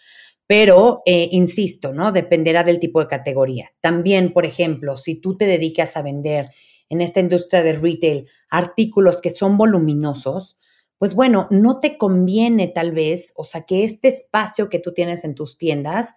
Pero, 0.46 1.02
eh, 1.08 1.30
insisto, 1.32 1.94
¿no? 1.94 2.12
Dependerá 2.12 2.64
del 2.64 2.80
tipo 2.80 3.00
de 3.00 3.08
categoría. 3.08 3.72
También, 3.82 4.34
por 4.34 4.46
ejemplo, 4.46 4.98
si 4.98 5.16
tú 5.16 5.36
te 5.36 5.48
dedicas 5.48 5.98
a 5.98 6.04
vender 6.04 6.52
en 6.90 7.02
esta 7.02 7.20
industria 7.20 7.64
de 7.64 7.74
retail 7.74 8.28
artículos 8.50 9.22
que 9.22 9.30
son 9.30 9.58
voluminosos, 9.58 10.58
pues 10.98 11.14
bueno, 11.14 11.48
no 11.50 11.80
te 11.80 11.98
conviene 11.98 12.68
tal 12.68 12.92
vez, 12.92 13.32
o 13.36 13.46
sea, 13.46 13.62
que 13.64 13.86
este 13.86 14.10
espacio 14.10 14.68
que 14.68 14.80
tú 14.80 14.94
tienes 14.94 15.24
en 15.24 15.34
tus 15.34 15.58
tiendas, 15.58 16.14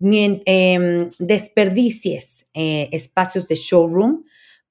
em, 0.00 1.10
desperdicies 1.18 2.46
eh, 2.54 2.88
espacios 2.92 3.48
de 3.48 3.56
showroom 3.56 4.24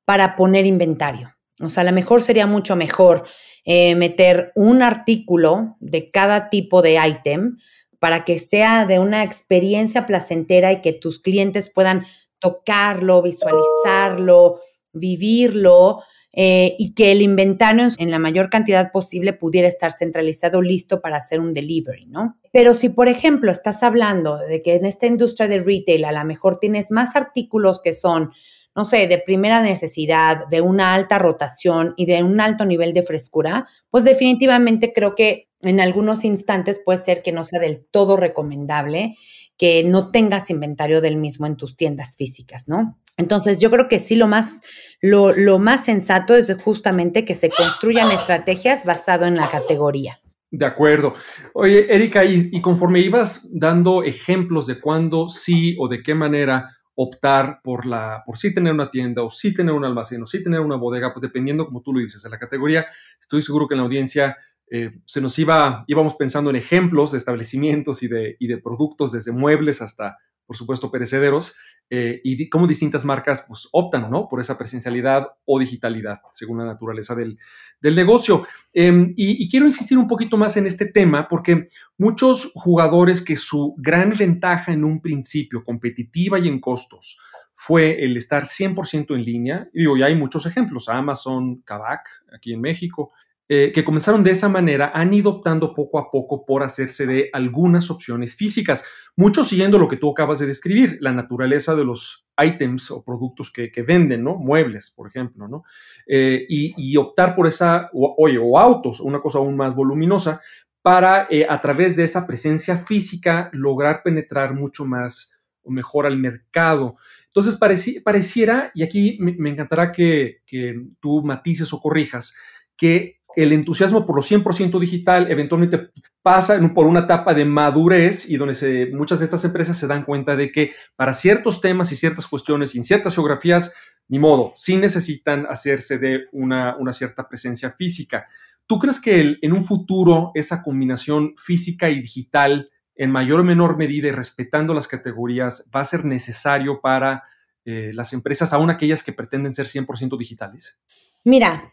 para 0.05 0.35
poner 0.35 0.65
inventario. 0.65 1.35
O 1.61 1.69
sea, 1.69 1.81
a 1.81 1.83
lo 1.85 1.91
mejor 1.91 2.21
sería 2.21 2.47
mucho 2.47 2.75
mejor 2.77 3.25
eh, 3.65 3.95
meter 3.95 4.51
un 4.55 4.81
artículo 4.81 5.75
de 5.81 6.09
cada 6.09 6.49
tipo 6.49 6.81
de 6.81 6.97
item 7.05 7.57
para 7.99 8.23
que 8.23 8.39
sea 8.39 8.85
de 8.85 8.97
una 8.99 9.23
experiencia 9.23 10.05
placentera 10.05 10.71
y 10.71 10.81
que 10.81 10.93
tus 10.93 11.19
clientes 11.19 11.69
puedan 11.69 12.05
tocarlo, 12.39 13.21
visualizarlo, 13.21 14.61
vivirlo 14.93 16.01
eh, 16.31 16.75
y 16.77 16.93
que 16.93 17.11
el 17.11 17.21
inventario 17.21 17.87
en 17.97 18.11
la 18.11 18.19
mayor 18.19 18.49
cantidad 18.49 18.91
posible 18.91 19.33
pudiera 19.33 19.67
estar 19.67 19.91
centralizado, 19.91 20.61
listo 20.61 21.01
para 21.01 21.17
hacer 21.17 21.39
un 21.39 21.55
delivery, 21.55 22.05
¿no? 22.05 22.37
Pero 22.53 22.75
si, 22.75 22.89
por 22.89 23.07
ejemplo, 23.07 23.51
estás 23.51 23.81
hablando 23.81 24.37
de 24.37 24.61
que 24.61 24.75
en 24.75 24.85
esta 24.85 25.07
industria 25.07 25.47
de 25.47 25.59
retail 25.59 26.05
a 26.05 26.11
lo 26.11 26.23
mejor 26.25 26.57
tienes 26.57 26.91
más 26.91 27.15
artículos 27.15 27.81
que 27.81 27.93
son, 27.93 28.31
no 28.75 28.85
sé, 28.85 29.07
de 29.07 29.17
primera 29.17 29.63
necesidad, 29.63 30.47
de 30.47 30.61
una 30.61 30.93
alta 30.93 31.17
rotación 31.17 31.95
y 31.97 32.05
de 32.05 32.21
un 32.21 32.39
alto 32.39 32.63
nivel 32.63 32.93
de 32.93 33.03
frescura, 33.03 33.67
pues 33.89 34.03
definitivamente 34.03 34.93
creo 34.93 35.15
que 35.15 35.49
en 35.61 35.79
algunos 35.79 36.23
instantes 36.25 36.79
puede 36.83 37.01
ser 37.01 37.23
que 37.23 37.31
no 37.31 37.43
sea 37.43 37.59
del 37.59 37.83
todo 37.85 38.17
recomendable 38.17 39.15
que 39.57 39.83
no 39.83 40.09
tengas 40.09 40.49
inventario 40.49 41.01
del 41.01 41.17
mismo 41.17 41.45
en 41.45 41.57
tus 41.57 41.75
tiendas 41.75 42.15
físicas, 42.15 42.69
¿no? 42.69 42.97
Entonces, 43.19 43.59
yo 43.59 43.69
creo 43.69 43.89
que 43.89 43.99
sí, 43.99 44.15
lo 44.15 44.27
más, 44.27 44.61
lo, 45.01 45.59
más 45.59 45.83
sensato 45.83 46.35
es 46.35 46.55
justamente 46.63 47.25
que 47.25 47.35
se 47.35 47.49
construyan 47.49 48.09
estrategias 48.11 48.85
basado 48.85 49.25
en 49.25 49.35
la 49.35 49.49
categoría. 49.49 50.21
De 50.49 50.65
acuerdo. 50.65 51.13
Oye, 51.53 51.93
Erika, 51.93 52.23
y, 52.23 52.59
conforme 52.61 53.01
ibas 53.01 53.47
dando 53.51 54.03
ejemplos 54.03 54.67
de 54.67 54.79
cuándo 54.79 55.27
sí 55.27 55.75
o 55.79 55.89
de 55.89 56.01
qué 56.01 56.15
manera 56.15 56.77
optar 56.95 57.59
por 57.61 57.85
la, 57.85 58.23
por 58.25 58.37
sí 58.37 58.53
tener 58.53 58.73
una 58.73 58.89
tienda 58.89 59.21
o 59.23 59.29
sí 59.29 59.53
tener 59.53 59.73
un 59.73 59.85
almacén 59.85 60.21
o 60.23 60.25
sí 60.25 60.41
tener 60.41 60.61
una 60.61 60.77
bodega, 60.77 61.13
pues 61.13 61.21
dependiendo, 61.21 61.65
como 61.65 61.81
tú 61.81 61.93
lo 61.93 61.99
dices, 61.99 62.23
de 62.23 62.29
la 62.29 62.39
categoría, 62.39 62.87
estoy 63.19 63.41
seguro 63.41 63.67
que 63.67 63.75
en 63.75 63.79
la 63.79 63.85
audiencia 63.85 64.37
eh, 64.71 64.91
se 65.05 65.19
nos 65.19 65.37
iba, 65.39 65.83
íbamos 65.87 66.15
pensando 66.15 66.49
en 66.49 66.55
ejemplos 66.55 67.11
de 67.11 67.17
establecimientos 67.17 68.01
y 68.01 68.07
de, 68.07 68.37
y 68.39 68.47
de 68.47 68.57
productos, 68.59 69.11
desde 69.11 69.31
muebles 69.31 69.81
hasta, 69.81 70.17
por 70.45 70.55
supuesto, 70.55 70.89
perecederos, 70.89 71.55
eh, 71.91 72.21
y 72.23 72.47
cómo 72.49 72.67
distintas 72.67 73.03
marcas 73.03 73.43
pues, 73.47 73.67
optan 73.71 74.11
¿no? 74.11 74.27
por 74.27 74.39
esa 74.39 74.57
presencialidad 74.57 75.27
o 75.45 75.59
digitalidad, 75.59 76.19
según 76.31 76.59
la 76.59 76.65
naturaleza 76.65 77.15
del, 77.15 77.39
del 77.81 77.95
negocio. 77.95 78.45
Em, 78.73 79.13
y, 79.17 79.49
quiero 79.49 79.65
insistir 79.65 79.97
un 79.97 80.07
poquito 80.07 80.37
más 80.37 80.55
en 80.57 80.67
este 80.67 80.85
tema, 80.85 81.27
porque 81.27 81.69
muchos 81.97 82.51
jugadores 82.53 83.23
que 83.23 83.35
su 83.35 83.73
gran 83.77 84.15
ventaja 84.17 84.71
en 84.71 84.83
un 84.83 85.01
principio, 85.01 85.63
competitiva 85.63 86.37
y 86.37 86.47
en 86.47 86.59
costos, 86.59 87.17
fue 87.51 88.03
el 88.03 88.15
estar 88.17 88.43
100% 88.43 89.15
en 89.15 89.23
línea. 89.23 89.69
Y 89.73 89.79
digo, 89.79 89.97
ya 89.97 90.05
hay 90.05 90.15
muchos 90.15 90.45
ejemplos, 90.45 90.89
Amazon, 90.89 91.61
Kavak, 91.63 92.07
aquí 92.31 92.53
en 92.53 92.61
México, 92.61 93.11
eh, 93.51 93.71
que 93.73 93.83
comenzaron 93.83 94.23
de 94.23 94.29
esa 94.29 94.47
manera 94.47 94.91
han 94.93 95.11
ido 95.11 95.31
optando 95.31 95.73
poco 95.73 95.97
a 95.97 96.11
poco 96.11 96.45
por 96.45 96.61
hacerse 96.61 97.07
de 97.07 97.31
algunas 97.33 97.89
opciones 97.89 98.35
físicas, 98.35 98.83
muchos 99.17 99.47
siguiendo 99.47 99.79
lo 99.79 99.87
que 99.87 99.97
tú 99.97 100.11
acabas 100.11 100.37
de 100.37 100.45
describir, 100.45 100.99
la 101.01 101.13
naturaleza 101.13 101.73
de 101.73 101.83
los 101.83 102.27
items 102.39 102.91
o 102.91 103.03
productos 103.03 103.51
que, 103.51 103.71
venden, 103.81 104.23
¿no? 104.23 104.35
Muebles, 104.35 104.91
por 104.91 105.07
ejemplo, 105.07 105.47
¿no? 105.47 105.63
Eh, 106.05 106.45
y, 106.47 106.95
optar 106.97 107.35
por 107.35 107.47
esa, 107.47 107.89
oye, 107.91 108.37
o 108.37 108.59
autos, 108.59 108.99
una 108.99 109.19
cosa 109.19 109.39
aún 109.39 109.57
más 109.57 109.73
voluminosa, 109.73 110.39
para 110.83 111.25
eh, 111.31 111.47
a 111.49 111.59
través 111.59 111.95
de 111.95 112.03
esa 112.03 112.27
presencia 112.27 112.77
física 112.77 113.49
lograr 113.51 114.03
penetrar 114.03 114.53
mucho 114.53 114.85
más 114.85 115.39
o 115.63 115.71
mejor 115.71 116.05
al 116.05 116.17
mercado. 116.17 116.97
Entonces, 117.25 117.57
pareciera, 118.03 118.71
y 118.75 118.83
aquí 118.83 119.17
me, 119.19 119.49
encantará 119.49 119.91
que, 119.91 120.43
que 120.45 120.75
tú 120.99 121.23
matices 121.23 121.73
o 121.73 121.79
corrijas, 121.79 122.35
que 122.77 123.18
el 123.41 123.53
entusiasmo 123.53 124.05
por 124.05 124.15
lo 124.15 124.21
100% 124.21 124.79
digital 124.79 125.31
eventualmente 125.31 125.91
pasa 126.21 126.59
por 126.73 126.85
una 126.87 127.01
etapa 127.01 127.33
de 127.33 127.45
madurez 127.45 128.29
y 128.29 128.37
donde 128.37 128.89
muchas 128.93 129.19
de 129.19 129.25
estas 129.25 129.45
empresas 129.45 129.77
se 129.77 129.87
dan 129.87 130.03
cuenta 130.03 130.35
de 130.35 130.51
que 130.51 130.71
para 130.95 131.13
ciertos 131.13 131.61
temas 131.61 131.91
y 131.91 131.95
ciertas 131.95 132.27
cuestiones 132.27 132.75
y 132.75 132.79
en 132.79 132.83
ciertas 132.83 133.15
geografías, 133.15 133.73
ni 134.07 134.19
modo, 134.19 134.51
sí 134.55 134.75
necesitan 134.75 135.45
hacerse 135.49 135.97
de 135.97 136.25
una, 136.31 136.75
cierta 136.91 137.27
presencia 137.27 137.71
física. 137.71 138.27
¿Tú 138.65 138.79
crees 138.79 138.99
que 138.99 139.37
en 139.41 139.53
un 139.53 139.63
futuro 139.63 140.31
esa 140.33 140.61
combinación 140.61 141.33
física 141.37 141.89
y 141.89 142.01
digital 142.01 142.69
en 142.95 143.11
mayor 143.11 143.39
o 143.39 143.43
menor 143.43 143.77
medida 143.77 144.09
y 144.09 144.11
respetando 144.11 144.73
las 144.73 144.87
categorías 144.87 145.69
va 145.73 145.81
a 145.81 145.85
ser 145.85 146.03
necesario 146.03 146.81
para 146.81 147.23
eh, 147.63 147.91
las 147.93 148.13
empresas, 148.13 148.51
aún 148.51 148.69
aquellas 148.69 149.03
que 149.03 149.13
pretenden 149.13 149.53
ser 149.53 149.67
100% 149.67 150.17
digitales? 150.17 150.79
Mira, 151.23 151.71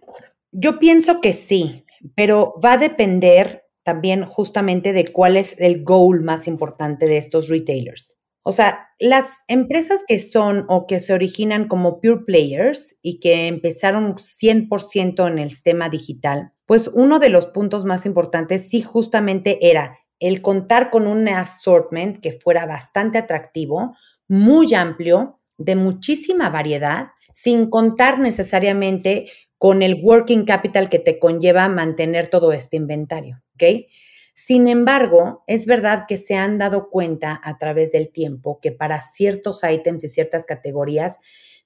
yo 0.58 0.78
pienso 0.78 1.20
que 1.20 1.34
sí, 1.34 1.84
pero 2.14 2.54
va 2.64 2.72
a 2.72 2.78
depender 2.78 3.64
también 3.82 4.24
justamente 4.24 4.92
de 4.92 5.04
cuál 5.04 5.36
es 5.36 5.60
el 5.60 5.84
goal 5.84 6.22
más 6.22 6.46
importante 6.46 7.06
de 7.06 7.18
estos 7.18 7.48
retailers. 7.48 8.16
O 8.42 8.52
sea, 8.52 8.88
las 8.98 9.44
empresas 9.48 10.04
que 10.06 10.18
son 10.18 10.64
o 10.68 10.86
que 10.86 10.98
se 10.98 11.12
originan 11.12 11.68
como 11.68 12.00
pure 12.00 12.22
players 12.26 12.98
y 13.02 13.20
que 13.20 13.48
empezaron 13.48 14.14
100% 14.14 15.28
en 15.28 15.38
el 15.38 15.50
sistema 15.50 15.88
digital, 15.90 16.52
pues 16.64 16.88
uno 16.88 17.18
de 17.18 17.28
los 17.28 17.46
puntos 17.46 17.84
más 17.84 18.06
importantes 18.06 18.70
sí 18.70 18.80
justamente 18.80 19.58
era 19.70 19.98
el 20.20 20.40
contar 20.40 20.90
con 20.90 21.06
un 21.06 21.28
assortment 21.28 22.20
que 22.20 22.32
fuera 22.32 22.64
bastante 22.64 23.18
atractivo, 23.18 23.94
muy 24.26 24.72
amplio, 24.74 25.38
de 25.58 25.76
muchísima 25.76 26.50
variedad, 26.50 27.08
sin 27.32 27.68
contar 27.68 28.18
necesariamente 28.18 29.26
con 29.58 29.82
el 29.82 30.00
working 30.02 30.44
capital 30.44 30.88
que 30.88 30.98
te 30.98 31.18
conlleva 31.18 31.68
mantener 31.68 32.28
todo 32.28 32.52
este 32.52 32.76
inventario, 32.76 33.42
¿ok? 33.54 33.86
Sin 34.34 34.68
embargo, 34.68 35.44
es 35.46 35.64
verdad 35.64 36.04
que 36.06 36.18
se 36.18 36.34
han 36.34 36.58
dado 36.58 36.90
cuenta 36.90 37.40
a 37.42 37.56
través 37.56 37.92
del 37.92 38.10
tiempo 38.10 38.60
que 38.60 38.70
para 38.70 39.00
ciertos 39.00 39.62
ítems 39.64 40.04
y 40.04 40.08
ciertas 40.08 40.44
categorías 40.44 41.20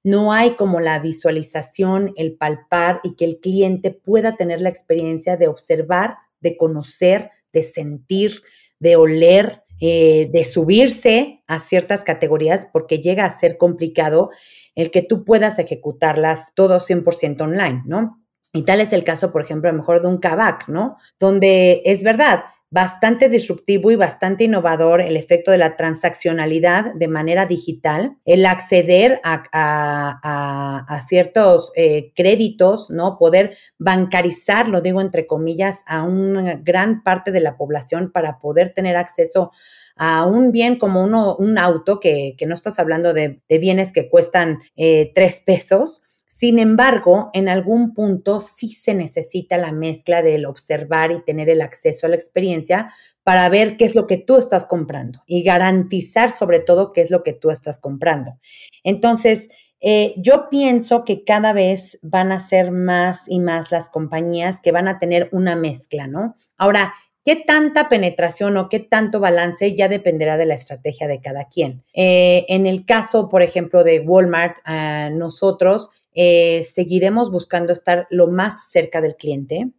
no 0.04 0.32
hay 0.32 0.52
como 0.52 0.80
la 0.80 0.98
visualización, 1.00 2.12
el 2.16 2.36
palpar 2.36 3.00
y 3.02 3.16
que 3.16 3.24
el 3.24 3.40
cliente 3.40 3.90
pueda 3.90 4.36
tener 4.36 4.60
la 4.60 4.68
experiencia 4.68 5.36
de 5.36 5.48
observar, 5.48 6.16
de 6.40 6.56
conocer, 6.56 7.30
de 7.52 7.64
sentir, 7.64 8.42
de 8.78 8.96
oler, 8.96 9.64
eh, 9.80 10.28
de 10.30 10.44
subirse 10.44 11.42
a 11.46 11.58
ciertas 11.58 12.04
categorías 12.04 12.68
porque 12.72 13.00
llega 13.00 13.24
a 13.24 13.30
ser 13.30 13.56
complicado 13.56 14.30
el 14.74 14.90
que 14.90 15.02
tú 15.02 15.24
puedas 15.24 15.58
ejecutarlas 15.58 16.52
todo 16.54 16.80
100% 16.80 17.40
online, 17.40 17.82
¿no? 17.86 18.20
Y 18.52 18.62
tal 18.62 18.80
es 18.80 18.92
el 18.92 19.04
caso, 19.04 19.32
por 19.32 19.42
ejemplo, 19.42 19.70
a 19.70 19.72
lo 19.72 19.78
mejor 19.78 20.02
de 20.02 20.08
un 20.08 20.18
Kavak, 20.18 20.68
¿no? 20.68 20.96
Donde 21.18 21.82
es 21.84 22.02
verdad, 22.02 22.44
bastante 22.70 23.28
disruptivo 23.28 23.90
y 23.90 23.96
bastante 23.96 24.44
innovador 24.44 25.00
el 25.00 25.16
efecto 25.16 25.50
de 25.50 25.58
la 25.58 25.76
transaccionalidad 25.76 26.94
de 26.94 27.08
manera 27.08 27.46
digital, 27.46 28.16
el 28.24 28.46
acceder 28.46 29.20
a, 29.24 30.98
ciertos 31.06 31.72
eh, 31.74 32.12
créditos, 32.14 32.90
¿no? 32.90 33.18
Poder 33.18 33.56
bancarizar, 33.78 34.68
lo 34.68 34.80
digo 34.80 35.00
entre 35.00 35.26
comillas, 35.26 35.82
a 35.86 36.04
una 36.04 36.54
gran 36.54 37.02
parte 37.02 37.32
de 37.32 37.40
la 37.40 37.56
población 37.56 38.12
para 38.12 38.38
poder 38.38 38.72
tener 38.72 38.96
acceso 38.96 39.50
a 39.96 40.24
un 40.24 40.52
bien 40.52 40.78
como 40.78 41.02
uno, 41.02 41.36
un 41.36 41.58
auto, 41.58 41.98
que, 41.98 42.36
no 42.46 42.54
estás 42.54 42.78
hablando 42.78 43.12
de, 43.12 43.40
bienes 43.48 43.92
que 43.92 44.08
cuestan 44.08 44.60
eh, 44.76 45.12
tres 45.14 45.40
pesos, 45.40 46.02
sin 46.40 46.58
embargo, 46.58 47.28
en 47.34 47.50
algún 47.50 47.92
punto 47.92 48.40
sí 48.40 48.68
se 48.72 48.94
necesita 48.94 49.58
la 49.58 49.72
mezcla 49.72 50.22
del 50.22 50.46
observar 50.46 51.12
y 51.12 51.22
tener 51.22 51.50
el 51.50 51.60
acceso 51.60 52.06
a 52.06 52.08
la 52.08 52.16
experiencia 52.16 52.94
para 53.22 53.46
ver 53.50 53.76
qué 53.76 53.84
es 53.84 53.94
lo 53.94 54.06
que 54.06 54.16
tú 54.16 54.38
estás 54.38 54.64
comprando 54.64 55.22
y 55.26 55.42
garantizar 55.42 56.32
sobre 56.32 56.60
todo 56.60 56.94
qué 56.94 57.02
es 57.02 57.10
lo 57.10 57.22
que 57.24 57.34
tú 57.34 57.50
estás 57.50 57.78
comprando. 57.78 58.38
Entonces, 58.84 59.50
eh, 59.80 60.14
yo 60.16 60.48
pienso 60.48 61.04
que 61.04 61.24
cada 61.24 61.52
vez 61.52 61.98
van 62.00 62.32
a 62.32 62.40
ser 62.40 62.72
más 62.72 63.20
y 63.26 63.38
más 63.38 63.70
las 63.70 63.90
compañías 63.90 64.62
que 64.62 64.72
van 64.72 64.88
a 64.88 64.98
tener 64.98 65.28
una 65.32 65.56
mezcla, 65.56 66.06
¿no? 66.06 66.36
Ahora, 66.56 66.94
¿Qué 67.22 67.36
tanta 67.36 67.90
penetración 67.90 68.56
o 68.56 68.70
qué 68.70 68.80
tanto 68.80 69.20
balance 69.20 69.76
ya 69.76 69.88
dependerá 69.88 70.38
de 70.38 70.46
la 70.46 70.54
estrategia 70.54 71.06
de 71.06 71.20
cada 71.20 71.44
quien? 71.44 71.84
Eh, 71.92 72.46
en 72.48 72.66
el 72.66 72.86
caso, 72.86 73.28
por 73.28 73.42
ejemplo, 73.42 73.84
de 73.84 74.00
Walmart, 74.00 74.56
ah, 74.64 75.10
nosotros 75.12 75.90
eh, 76.14 76.62
seguiremos 76.64 77.30
buscando 77.30 77.74
estar 77.74 78.06
lo 78.10 78.28
más 78.28 78.70
cerca 78.70 79.02
del 79.02 79.16
cliente. 79.16 79.70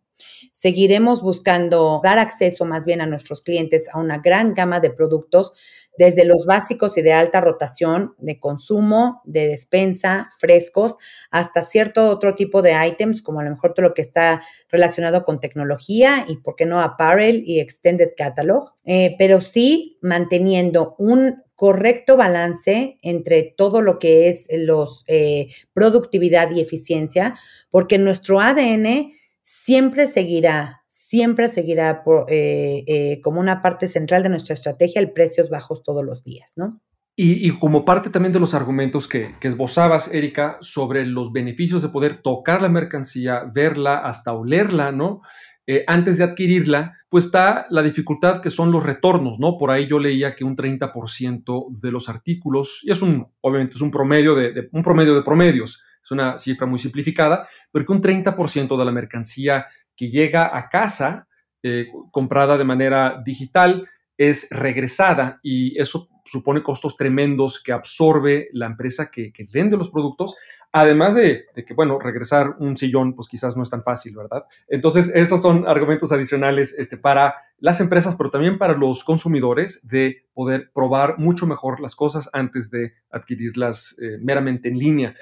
Seguiremos 0.51 1.23
buscando 1.23 1.99
dar 2.03 2.19
acceso 2.19 2.65
más 2.65 2.85
bien 2.85 3.01
a 3.01 3.07
nuestros 3.07 3.41
clientes 3.41 3.89
a 3.91 3.97
una 3.99 4.19
gran 4.19 4.53
gama 4.53 4.79
de 4.79 4.91
productos, 4.91 5.53
desde 5.97 6.25
los 6.25 6.45
básicos 6.45 6.97
y 6.97 7.01
de 7.01 7.13
alta 7.13 7.41
rotación, 7.41 8.15
de 8.17 8.39
consumo, 8.39 9.21
de 9.25 9.47
despensa, 9.47 10.29
frescos, 10.39 10.97
hasta 11.29 11.61
cierto 11.61 12.09
otro 12.09 12.35
tipo 12.35 12.61
de 12.61 12.73
items, 12.87 13.21
como 13.21 13.39
a 13.39 13.43
lo 13.43 13.51
mejor 13.51 13.73
todo 13.73 13.87
lo 13.87 13.93
que 13.93 14.01
está 14.01 14.41
relacionado 14.69 15.23
con 15.23 15.39
tecnología 15.39 16.25
y, 16.27 16.37
¿por 16.37 16.55
qué 16.55 16.65
no, 16.65 16.81
apparel 16.81 17.43
y 17.45 17.59
extended 17.59 18.11
catalog? 18.15 18.71
Eh, 18.85 19.15
pero 19.17 19.41
sí 19.41 19.97
manteniendo 20.01 20.95
un 20.97 21.43
correcto 21.55 22.17
balance 22.17 22.97
entre 23.03 23.43
todo 23.43 23.83
lo 23.83 23.99
que 23.99 24.27
es 24.27 24.47
los 24.51 25.03
eh, 25.07 25.49
productividad 25.73 26.49
y 26.49 26.61
eficiencia, 26.61 27.35
porque 27.69 27.99
nuestro 27.99 28.39
ADN 28.39 29.13
siempre 29.43 30.07
seguirá, 30.07 30.80
siempre 31.11 31.49
seguirá 31.49 32.03
eh, 32.29 32.85
eh, 32.87 33.21
como 33.21 33.41
una 33.41 33.61
parte 33.61 33.89
central 33.89 34.23
de 34.23 34.29
nuestra 34.29 34.53
estrategia 34.53 35.01
el 35.01 35.11
precios 35.11 35.49
bajos 35.49 35.83
todos 35.83 36.05
los 36.05 36.23
días, 36.23 36.53
¿no? 36.55 36.81
Y, 37.17 37.51
como 37.59 37.83
parte 37.83 38.09
también 38.09 38.31
de 38.31 38.39
los 38.39 38.53
argumentos 38.53 39.09
que, 39.09 39.35
esbozabas, 39.41 40.11
Erika, 40.13 40.57
sobre 40.61 41.05
los 41.05 41.33
beneficios 41.33 41.81
de 41.81 41.89
poder 41.89 42.21
tocar 42.21 42.61
la 42.61 42.69
mercancía, 42.69 43.43
verla, 43.53 43.97
hasta 43.97 44.31
olerla, 44.31 44.93
¿no? 44.93 45.21
Eh, 45.67 45.83
antes 45.85 46.17
de 46.17 46.23
adquirirla, 46.23 46.97
pues 47.09 47.25
está 47.25 47.65
la 47.69 47.83
dificultad 47.83 48.41
que 48.41 48.49
son 48.49 48.71
los 48.71 48.81
retornos, 48.81 49.37
¿no? 49.37 49.57
Por 49.57 49.69
ahí 49.69 49.87
yo 49.87 49.99
leía 49.99 50.33
que 50.33 50.45
un 50.45 50.55
30% 50.55 51.67
de 51.81 51.91
los 51.91 52.07
artículos, 52.07 52.79
y 52.83 52.91
es 52.91 53.01
un, 53.01 53.27
obviamente 53.41 53.75
es 53.75 53.81
un 53.81 53.91
promedio 53.91 54.33
de, 54.33 54.69
un 54.71 54.81
promedio 54.81 55.13
de 55.13 55.21
promedios, 55.21 55.83
es 56.01 56.11
una 56.11 56.37
cifra 56.39 56.65
muy 56.65 56.79
simplificada, 56.79 57.45
pero 57.71 57.85
que 57.85 57.91
un 57.91 58.01
30% 58.01 58.77
de 58.79 58.85
la 58.85 58.91
mercancía 58.91 59.67
que 59.95 60.09
llega 60.09 60.55
a 60.57 60.69
casa, 60.69 61.27
eh, 61.63 61.87
comprada 62.11 62.57
de 62.57 62.63
manera 62.63 63.21
digital, 63.23 63.87
es 64.17 64.47
regresada 64.51 65.39
y 65.41 65.79
eso 65.81 66.07
supone 66.25 66.63
costos 66.63 66.95
tremendos 66.95 67.61
que 67.61 67.71
absorbe 67.71 68.47
la 68.53 68.67
empresa 68.67 69.09
que, 69.09 69.33
vende 69.51 69.75
los 69.77 69.89
productos, 69.89 70.35
además 70.71 71.15
de, 71.15 71.45
que, 71.65 71.73
bueno, 71.73 71.99
regresar 71.99 72.55
un 72.59 72.77
sillón, 72.77 73.15
pues 73.15 73.27
quizás 73.27 73.57
no 73.57 73.63
es 73.63 73.69
tan 73.69 73.83
fácil, 73.83 74.15
¿verdad? 74.15 74.45
Entonces, 74.67 75.11
esos 75.13 75.41
son 75.41 75.67
argumentos 75.67 76.11
adicionales 76.11 76.73
este, 76.77 76.97
para 76.97 77.35
las 77.57 77.81
empresas, 77.81 78.15
pero 78.15 78.29
también 78.29 78.57
para 78.57 78.77
los 78.77 79.03
consumidores 79.03 79.85
de 79.87 80.25
poder 80.33 80.71
probar 80.73 81.17
mucho 81.17 81.47
mejor 81.47 81.79
las 81.81 81.95
cosas 81.95 82.29
antes 82.31 82.69
de 82.69 82.93
adquirirlas 83.11 83.95
eh, 84.01 84.17
meramente 84.21 84.69
en 84.69 84.77
línea. 84.77 85.15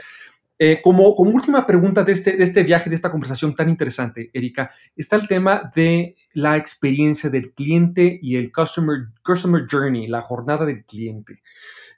Eh, 0.61 0.81
como, 0.83 1.15
como, 1.15 1.31
última 1.31 1.65
pregunta 1.65 2.03
de 2.03 2.11
este, 2.11 2.33
de 2.33 2.43
este 2.43 2.63
viaje, 2.63 2.89
de 2.89 2.95
esta 2.95 3.09
conversación 3.09 3.55
tan 3.55 3.69
interesante, 3.69 4.29
Erika, 4.33 4.71
está 4.93 5.15
el 5.15 5.25
tema 5.25 5.71
de 5.73 6.17
la 6.33 6.57
experiencia 6.57 7.29
del 7.29 7.53
cliente 7.53 8.19
y 8.21 8.35
el 8.35 8.51
customer, 8.51 9.07
customer 9.23 9.65
journey, 9.71 10.07
la 10.07 10.21
jornada 10.21 10.65
del 10.65 10.83
cliente. 10.83 11.41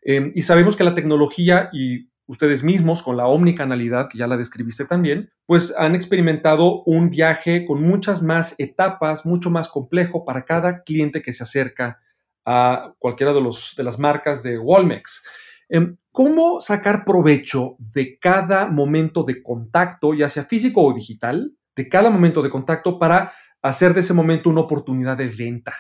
Em, 0.04 0.32
y 0.36 0.44
sabemos 0.44 0.76
que 0.76 0.84
la 0.84 0.94
tecnología 0.94 1.70
y 1.74 2.12
ustedes 2.28 2.64
mismos 2.64 3.02
con 3.02 3.18
la 3.18 3.26
omnicanalidad, 3.26 4.08
que 4.08 4.20
ya 4.20 4.28
la 4.28 4.38
describiste 4.38 4.86
también, 4.86 5.32
pues 5.48 5.74
han 5.76 5.96
experimentado 5.96 6.84
un 6.84 7.10
viaje 7.10 7.66
con 7.66 7.82
muchas 7.82 8.22
más 8.22 8.54
etapas, 8.60 9.26
mucho 9.26 9.50
más 9.50 9.70
complejo 9.70 10.24
para 10.24 10.46
cada 10.46 10.84
cliente 10.84 11.24
que 11.24 11.34
se 11.34 11.44
acerca 11.44 12.00
a 12.46 12.94
cualquiera 13.00 13.34
de, 13.34 13.42
los, 13.42 13.74
de 13.76 13.84
las 13.84 13.98
marcas 13.98 14.44
de 14.44 14.58
Walmex. 14.60 15.24
Em, 15.74 15.98
¿Cómo 16.12 16.60
sacar 16.60 17.06
provecho 17.06 17.78
de 17.96 18.20
cada 18.20 18.68
momento 18.68 19.24
de 19.24 19.42
contacto, 19.42 20.14
ya 20.14 20.28
sea 20.28 20.44
físico 20.44 20.84
o 20.84 20.94
digital, 20.94 21.54
de 21.74 21.88
cada 21.88 22.10
momento 22.10 22.42
de 22.42 22.50
contacto 22.50 23.00
para 23.00 23.32
hacer 23.62 23.94
de 23.94 24.02
ese 24.02 24.14
momento 24.14 24.50
una 24.50 24.60
oportunidad 24.60 25.16
de 25.16 25.30
venta? 25.30 25.74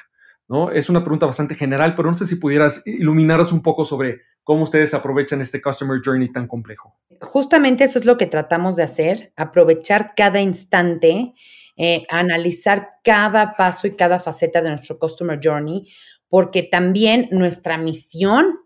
¿no? 0.48 0.72
Es 0.72 0.90
una 0.90 1.04
pregunta 1.04 1.26
bastante 1.26 1.56
general, 1.56 1.96
pero 1.96 2.08
no 2.08 2.14
sé 2.14 2.26
si 2.26 2.38
pudieras 2.38 2.82
iluminaros 2.86 3.52
un 3.52 3.62
poco 3.62 3.84
sobre 3.84 4.22
cómo 4.44 4.64
ustedes 4.64 4.94
aprovechan 4.94 5.42
este 5.42 5.62
Customer 5.62 6.00
Journey 6.04 6.32
tan 6.32 6.48
complejo. 6.48 6.98
Justamente 7.20 7.84
eso 7.84 8.00
es 8.00 8.06
lo 8.06 8.18
que 8.18 8.28
tratamos 8.28 8.78
de 8.78 8.84
hacer, 8.84 9.34
aprovechar 9.36 10.14
cada 10.16 10.40
instante, 10.40 11.34
eh, 11.76 12.06
analizar 12.10 12.88
cada 13.04 13.58
paso 13.58 13.88
y 13.88 13.98
cada 13.98 14.22
faceta 14.22 14.62
de 14.62 14.70
nuestro 14.70 14.98
Customer 14.98 15.38
Journey, 15.44 15.90
porque 16.30 16.64
también 16.64 17.28
nuestra 17.32 17.78
misión 17.78 18.62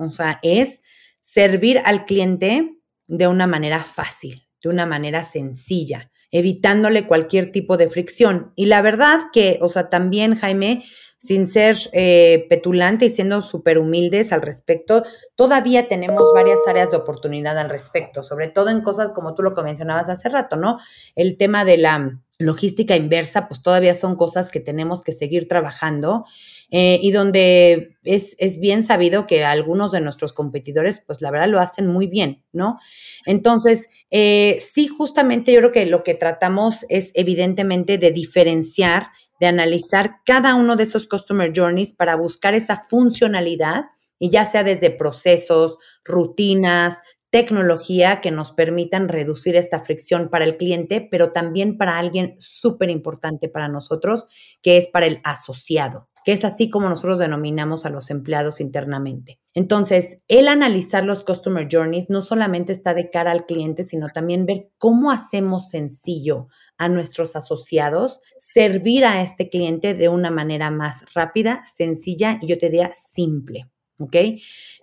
o 0.00 0.12
sea, 0.12 0.38
es 0.42 0.82
servir 1.20 1.80
al 1.84 2.06
cliente 2.06 2.76
de 3.06 3.26
una 3.26 3.46
manera 3.46 3.84
fácil, 3.84 4.46
de 4.62 4.68
una 4.68 4.86
manera 4.86 5.24
sencilla, 5.24 6.10
evitándole 6.30 7.06
cualquier 7.06 7.52
tipo 7.52 7.76
de 7.76 7.88
fricción. 7.88 8.52
Y 8.56 8.66
la 8.66 8.82
verdad 8.82 9.20
que, 9.32 9.58
o 9.60 9.68
sea, 9.68 9.90
también, 9.90 10.36
Jaime, 10.36 10.84
sin 11.20 11.46
ser 11.46 11.76
eh, 11.92 12.46
petulante 12.48 13.04
y 13.04 13.10
siendo 13.10 13.42
súper 13.42 13.78
humildes 13.78 14.32
al 14.32 14.40
respecto, 14.40 15.02
todavía 15.34 15.86
tenemos 15.86 16.32
varias 16.32 16.60
áreas 16.66 16.90
de 16.90 16.96
oportunidad 16.96 17.58
al 17.58 17.68
respecto, 17.68 18.22
sobre 18.22 18.48
todo 18.48 18.70
en 18.70 18.80
cosas 18.80 19.10
como 19.10 19.34
tú 19.34 19.42
lo 19.42 19.54
que 19.54 19.62
mencionabas 19.62 20.08
hace 20.08 20.30
rato, 20.30 20.56
¿no? 20.56 20.78
El 21.16 21.36
tema 21.36 21.66
de 21.66 21.76
la 21.76 22.18
logística 22.38 22.96
inversa, 22.96 23.48
pues 23.48 23.62
todavía 23.62 23.94
son 23.94 24.16
cosas 24.16 24.50
que 24.50 24.60
tenemos 24.60 25.04
que 25.04 25.12
seguir 25.12 25.46
trabajando 25.46 26.24
eh, 26.70 26.98
y 27.02 27.12
donde 27.12 27.98
es, 28.02 28.34
es, 28.38 28.58
bien 28.58 28.82
sabido 28.82 29.26
que 29.26 29.44
algunos 29.44 29.92
de 29.92 30.00
nuestros 30.00 30.32
competidores, 30.32 31.00
pues 31.06 31.20
la 31.20 31.30
verdad 31.30 31.48
lo 31.48 31.60
hacen 31.60 31.86
muy 31.86 32.06
bien, 32.06 32.42
¿no? 32.52 32.78
Entonces, 33.26 33.90
eh, 34.10 34.56
sí, 34.58 34.88
justamente 34.88 35.52
yo 35.52 35.58
creo 35.58 35.72
que 35.72 35.84
lo 35.84 36.02
que 36.02 36.14
tratamos 36.14 36.86
es 36.88 37.12
evidentemente 37.14 37.98
de 37.98 38.10
diferenciar, 38.10 39.08
de 39.40 39.46
analizar 39.46 40.18
cada 40.24 40.54
uno 40.54 40.76
de 40.76 40.84
esos 40.84 41.08
customer 41.08 41.50
journeys 41.54 41.92
para 41.92 42.14
buscar 42.14 42.54
esa 42.54 42.76
funcionalidad 42.76 43.86
y 44.18 44.30
ya 44.30 44.44
sea 44.44 44.62
desde 44.62 44.90
procesos, 44.90 45.78
rutinas, 46.04 47.02
tecnología 47.30 48.20
que 48.20 48.30
nos 48.30 48.52
permitan 48.52 49.08
reducir 49.08 49.56
esta 49.56 49.80
fricción 49.80 50.28
para 50.28 50.44
el 50.44 50.56
cliente, 50.56 51.08
pero 51.10 51.32
también 51.32 51.78
para 51.78 51.98
alguien 51.98 52.36
súper 52.38 52.90
importante 52.90 53.48
para 53.48 53.68
nosotros, 53.68 54.26
que 54.62 54.76
es 54.76 54.88
para 54.88 55.06
el 55.06 55.20
asociado, 55.24 56.08
que 56.24 56.32
es 56.32 56.44
así 56.44 56.68
como 56.68 56.88
nosotros 56.88 57.18
denominamos 57.18 57.86
a 57.86 57.90
los 57.90 58.10
empleados 58.10 58.60
internamente. 58.60 59.39
Entonces, 59.54 60.22
el 60.28 60.46
analizar 60.48 61.04
los 61.04 61.24
customer 61.24 61.66
journeys 61.70 62.08
no 62.08 62.22
solamente 62.22 62.72
está 62.72 62.94
de 62.94 63.10
cara 63.10 63.32
al 63.32 63.46
cliente, 63.46 63.82
sino 63.82 64.08
también 64.08 64.46
ver 64.46 64.70
cómo 64.78 65.10
hacemos 65.10 65.70
sencillo 65.70 66.48
a 66.78 66.88
nuestros 66.88 67.34
asociados 67.34 68.20
servir 68.38 69.04
a 69.04 69.22
este 69.22 69.48
cliente 69.48 69.94
de 69.94 70.08
una 70.08 70.30
manera 70.30 70.70
más 70.70 71.04
rápida, 71.14 71.62
sencilla 71.64 72.38
y 72.40 72.46
yo 72.46 72.58
te 72.58 72.70
diría 72.70 72.92
simple. 72.94 73.68
¿ok? 73.98 74.16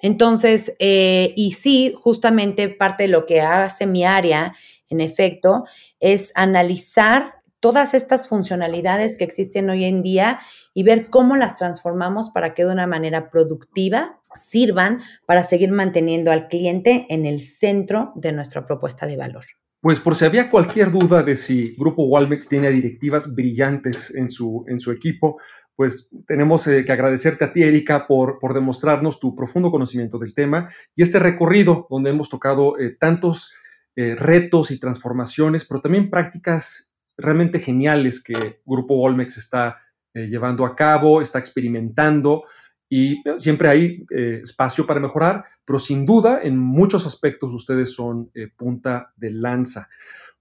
Entonces, 0.01 0.75
eh, 0.79 1.33
y 1.35 1.53
sí, 1.53 1.93
justamente 1.97 2.69
parte 2.69 3.03
de 3.03 3.09
lo 3.09 3.25
que 3.25 3.41
hace 3.41 3.85
mi 3.87 4.05
área, 4.05 4.53
en 4.89 5.01
efecto, 5.01 5.65
es 5.99 6.31
analizar 6.35 7.36
todas 7.59 7.93
estas 7.93 8.27
funcionalidades 8.27 9.17
que 9.17 9.23
existen 9.23 9.69
hoy 9.69 9.85
en 9.85 10.01
día 10.01 10.39
y 10.73 10.83
ver 10.83 11.09
cómo 11.09 11.35
las 11.35 11.57
transformamos 11.57 12.29
para 12.29 12.53
que 12.53 12.65
de 12.65 12.71
una 12.71 12.87
manera 12.87 13.29
productiva 13.29 14.21
sirvan 14.35 15.01
para 15.25 15.43
seguir 15.43 15.71
manteniendo 15.71 16.31
al 16.31 16.47
cliente 16.47 17.05
en 17.09 17.25
el 17.25 17.41
centro 17.41 18.11
de 18.15 18.31
nuestra 18.31 18.65
propuesta 18.65 19.07
de 19.07 19.17
valor. 19.17 19.43
Pues 19.81 19.99
por 19.99 20.15
si 20.15 20.25
había 20.25 20.49
cualquier 20.49 20.91
duda 20.91 21.23
de 21.23 21.35
si 21.35 21.75
Grupo 21.75 22.03
Walmex 22.07 22.47
tiene 22.47 22.71
directivas 22.71 23.33
brillantes 23.33 24.13
en 24.15 24.29
su, 24.29 24.65
en 24.67 24.79
su 24.79 24.91
equipo, 24.91 25.37
pues 25.75 26.09
tenemos 26.25 26.65
eh, 26.65 26.83
que 26.83 26.91
agradecerte 26.91 27.45
a 27.45 27.53
ti, 27.53 27.61
Erika, 27.61 28.07
por, 28.07 28.39
por, 28.39 28.55
demostrarnos 28.55 29.19
tu 29.19 29.35
profundo 29.35 29.69
conocimiento 29.69 30.17
del 30.17 30.33
tema 30.33 30.67
y 30.95 31.03
este 31.03 31.19
recorrido 31.19 31.85
donde 31.91 32.09
hemos 32.09 32.29
tocado 32.29 32.79
eh, 32.79 32.97
tantos 32.99 33.51
eh, 33.95 34.15
retos 34.15 34.71
y 34.71 34.79
transformaciones, 34.79 35.65
pero 35.65 35.79
también 35.79 36.09
prácticas 36.09 36.86
realmente 37.17 37.59
geniales 37.59 38.21
que 38.21 38.61
Grupo 38.65 38.95
Olmex 38.95 39.37
está 39.37 39.79
llevando 40.13 40.65
a 40.65 40.75
cabo, 40.75 41.21
está 41.21 41.39
experimentando 41.39 42.43
y 42.89 43.21
siempre 43.37 43.69
hay 43.69 44.05
espacio 44.09 44.85
para 44.87 44.99
mejorar, 44.99 45.43
pero 45.65 45.79
sin 45.79 46.05
duda 46.05 46.41
en 46.41 46.57
muchos 46.57 47.05
aspectos 47.05 47.53
ustedes 47.53 47.93
son 47.93 48.31
punta 48.55 49.13
de 49.17 49.31
lanza. 49.31 49.89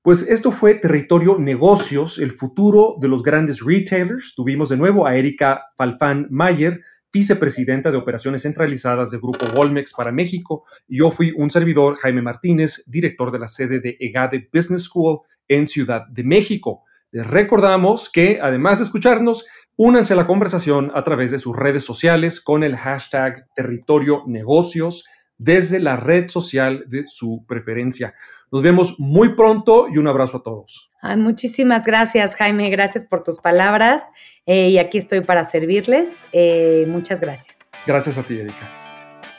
Pues 0.03 0.23
esto 0.23 0.53
fue 0.53 0.77
Territorio 0.77 1.37
Negocios, 1.37 2.21
el 2.21 2.31
futuro 2.31 2.95
de 3.01 3.09
los 3.09 3.25
grandes 3.25 3.61
retailers. 3.61 4.35
Tuvimos 4.37 4.69
de 4.69 4.77
nuevo 4.77 5.05
a 5.05 5.17
Erika 5.17 5.65
Falfán 5.77 6.29
Mayer, 6.31 6.81
vicepresidenta 7.12 7.90
de 7.90 7.97
operaciones 7.97 8.42
centralizadas 8.42 9.11
del 9.11 9.21
Grupo 9.21 9.47
Volmex 9.55 9.92
para 9.92 10.12
México. 10.12 10.64
Yo 10.88 11.11
fui 11.11 11.33
un 11.37 11.51
servidor, 11.51 11.97
Jaime 11.97 12.23
Martínez, 12.23 12.83
director 12.87 13.31
de 13.33 13.38
la 13.38 13.49
sede 13.49 13.81
de 13.81 13.97
EGADE 14.01 14.49
Business 14.53 14.85
School 14.85 15.21
en 15.49 15.66
Ciudad 15.66 16.07
de 16.09 16.25
México. 16.25 16.83
Les 17.12 17.27
recordamos 17.27 18.11
que, 18.11 18.40
además 18.42 18.79
de 18.79 18.85
escucharnos, 18.85 19.47
únanse 19.77 20.14
a 20.14 20.16
la 20.16 20.27
conversación 20.27 20.90
a 20.95 21.03
través 21.03 21.31
de 21.31 21.38
sus 21.38 21.57
redes 21.57 21.85
sociales 21.85 22.40
con 22.40 22.62
el 22.62 22.77
hashtag 22.77 23.47
Territorio 23.55 24.25
Negocios 24.27 25.05
desde 25.38 25.81
la 25.81 25.96
red 25.96 26.29
social 26.29 26.85
de 26.87 27.05
su 27.09 27.44
preferencia. 27.46 28.14
Nos 28.51 28.62
vemos 28.62 28.99
muy 28.99 29.35
pronto 29.35 29.88
y 29.92 29.99
un 29.99 30.09
abrazo 30.09 30.38
a 30.38 30.42
todos. 30.42 30.90
muchísimas 31.16 31.85
gracias, 31.85 32.37
Jaime. 32.37 32.70
Gracias 32.70 33.05
por 33.05 33.22
tus 33.22 33.40
palabras 33.40 34.11
eh, 34.46 34.68
y 34.68 34.79
aquí 34.79 34.99
estoy 34.99 35.20
para 35.20 35.44
servirles. 35.44 36.27
Eh, 36.33 36.87
muchas 36.88 37.20
gracias. 37.20 37.70
Gracias 37.87 38.18
a 38.18 38.22
ti, 38.22 38.38
Erika. 38.38 38.86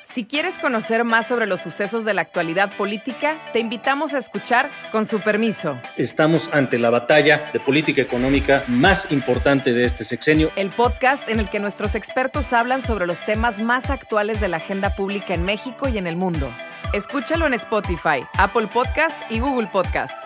Si 0.10 0.24
quieres 0.24 0.58
conocer 0.58 1.04
más 1.04 1.28
sobre 1.28 1.48
los 1.48 1.60
sucesos 1.60 2.06
de 2.06 2.14
la 2.14 2.22
actualidad 2.22 2.72
política, 2.78 3.36
te 3.52 3.60
invitamos 3.60 4.14
a 4.14 4.20
escuchar 4.20 4.72
Con 4.90 5.06
su 5.06 5.20
permiso. 5.20 5.78
Estamos 5.98 6.50
ante 6.54 6.80
la 6.80 6.90
batalla 6.90 7.52
de 7.52 7.60
política 7.60 8.02
económica 8.02 8.64
más 8.70 9.12
importante 9.12 9.74
de 9.74 9.84
este 9.84 10.06
sexenio. 10.06 10.50
El 10.56 10.70
podcast 10.70 11.28
en 11.28 11.42
el 11.42 11.50
que 11.50 11.60
nuestros 11.60 11.94
expertos 11.94 12.54
hablan 12.54 12.82
sobre 12.82 13.06
los 13.06 13.26
temas 13.26 13.62
más 13.62 13.90
actuales 13.90 14.40
de 14.40 14.48
la 14.48 14.58
agenda 14.58 14.96
pública 14.96 15.34
en 15.34 15.44
México 15.44 15.90
y 15.90 15.98
en 15.98 16.08
el 16.08 16.16
mundo. 16.16 16.50
Escúchalo 16.94 17.46
en 17.46 17.54
Spotify, 17.56 18.24
Apple 18.38 18.68
Podcast 18.68 19.22
y 19.30 19.40
Google 19.40 19.68
Podcast. 19.68 20.18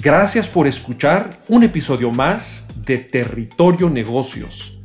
Gracias 0.00 0.48
por 0.48 0.66
escuchar 0.66 1.28
un 1.48 1.64
episodio 1.64 2.10
más 2.10 2.66
de 2.76 2.96
Territorio 2.96 3.90
Negocios 3.90 4.81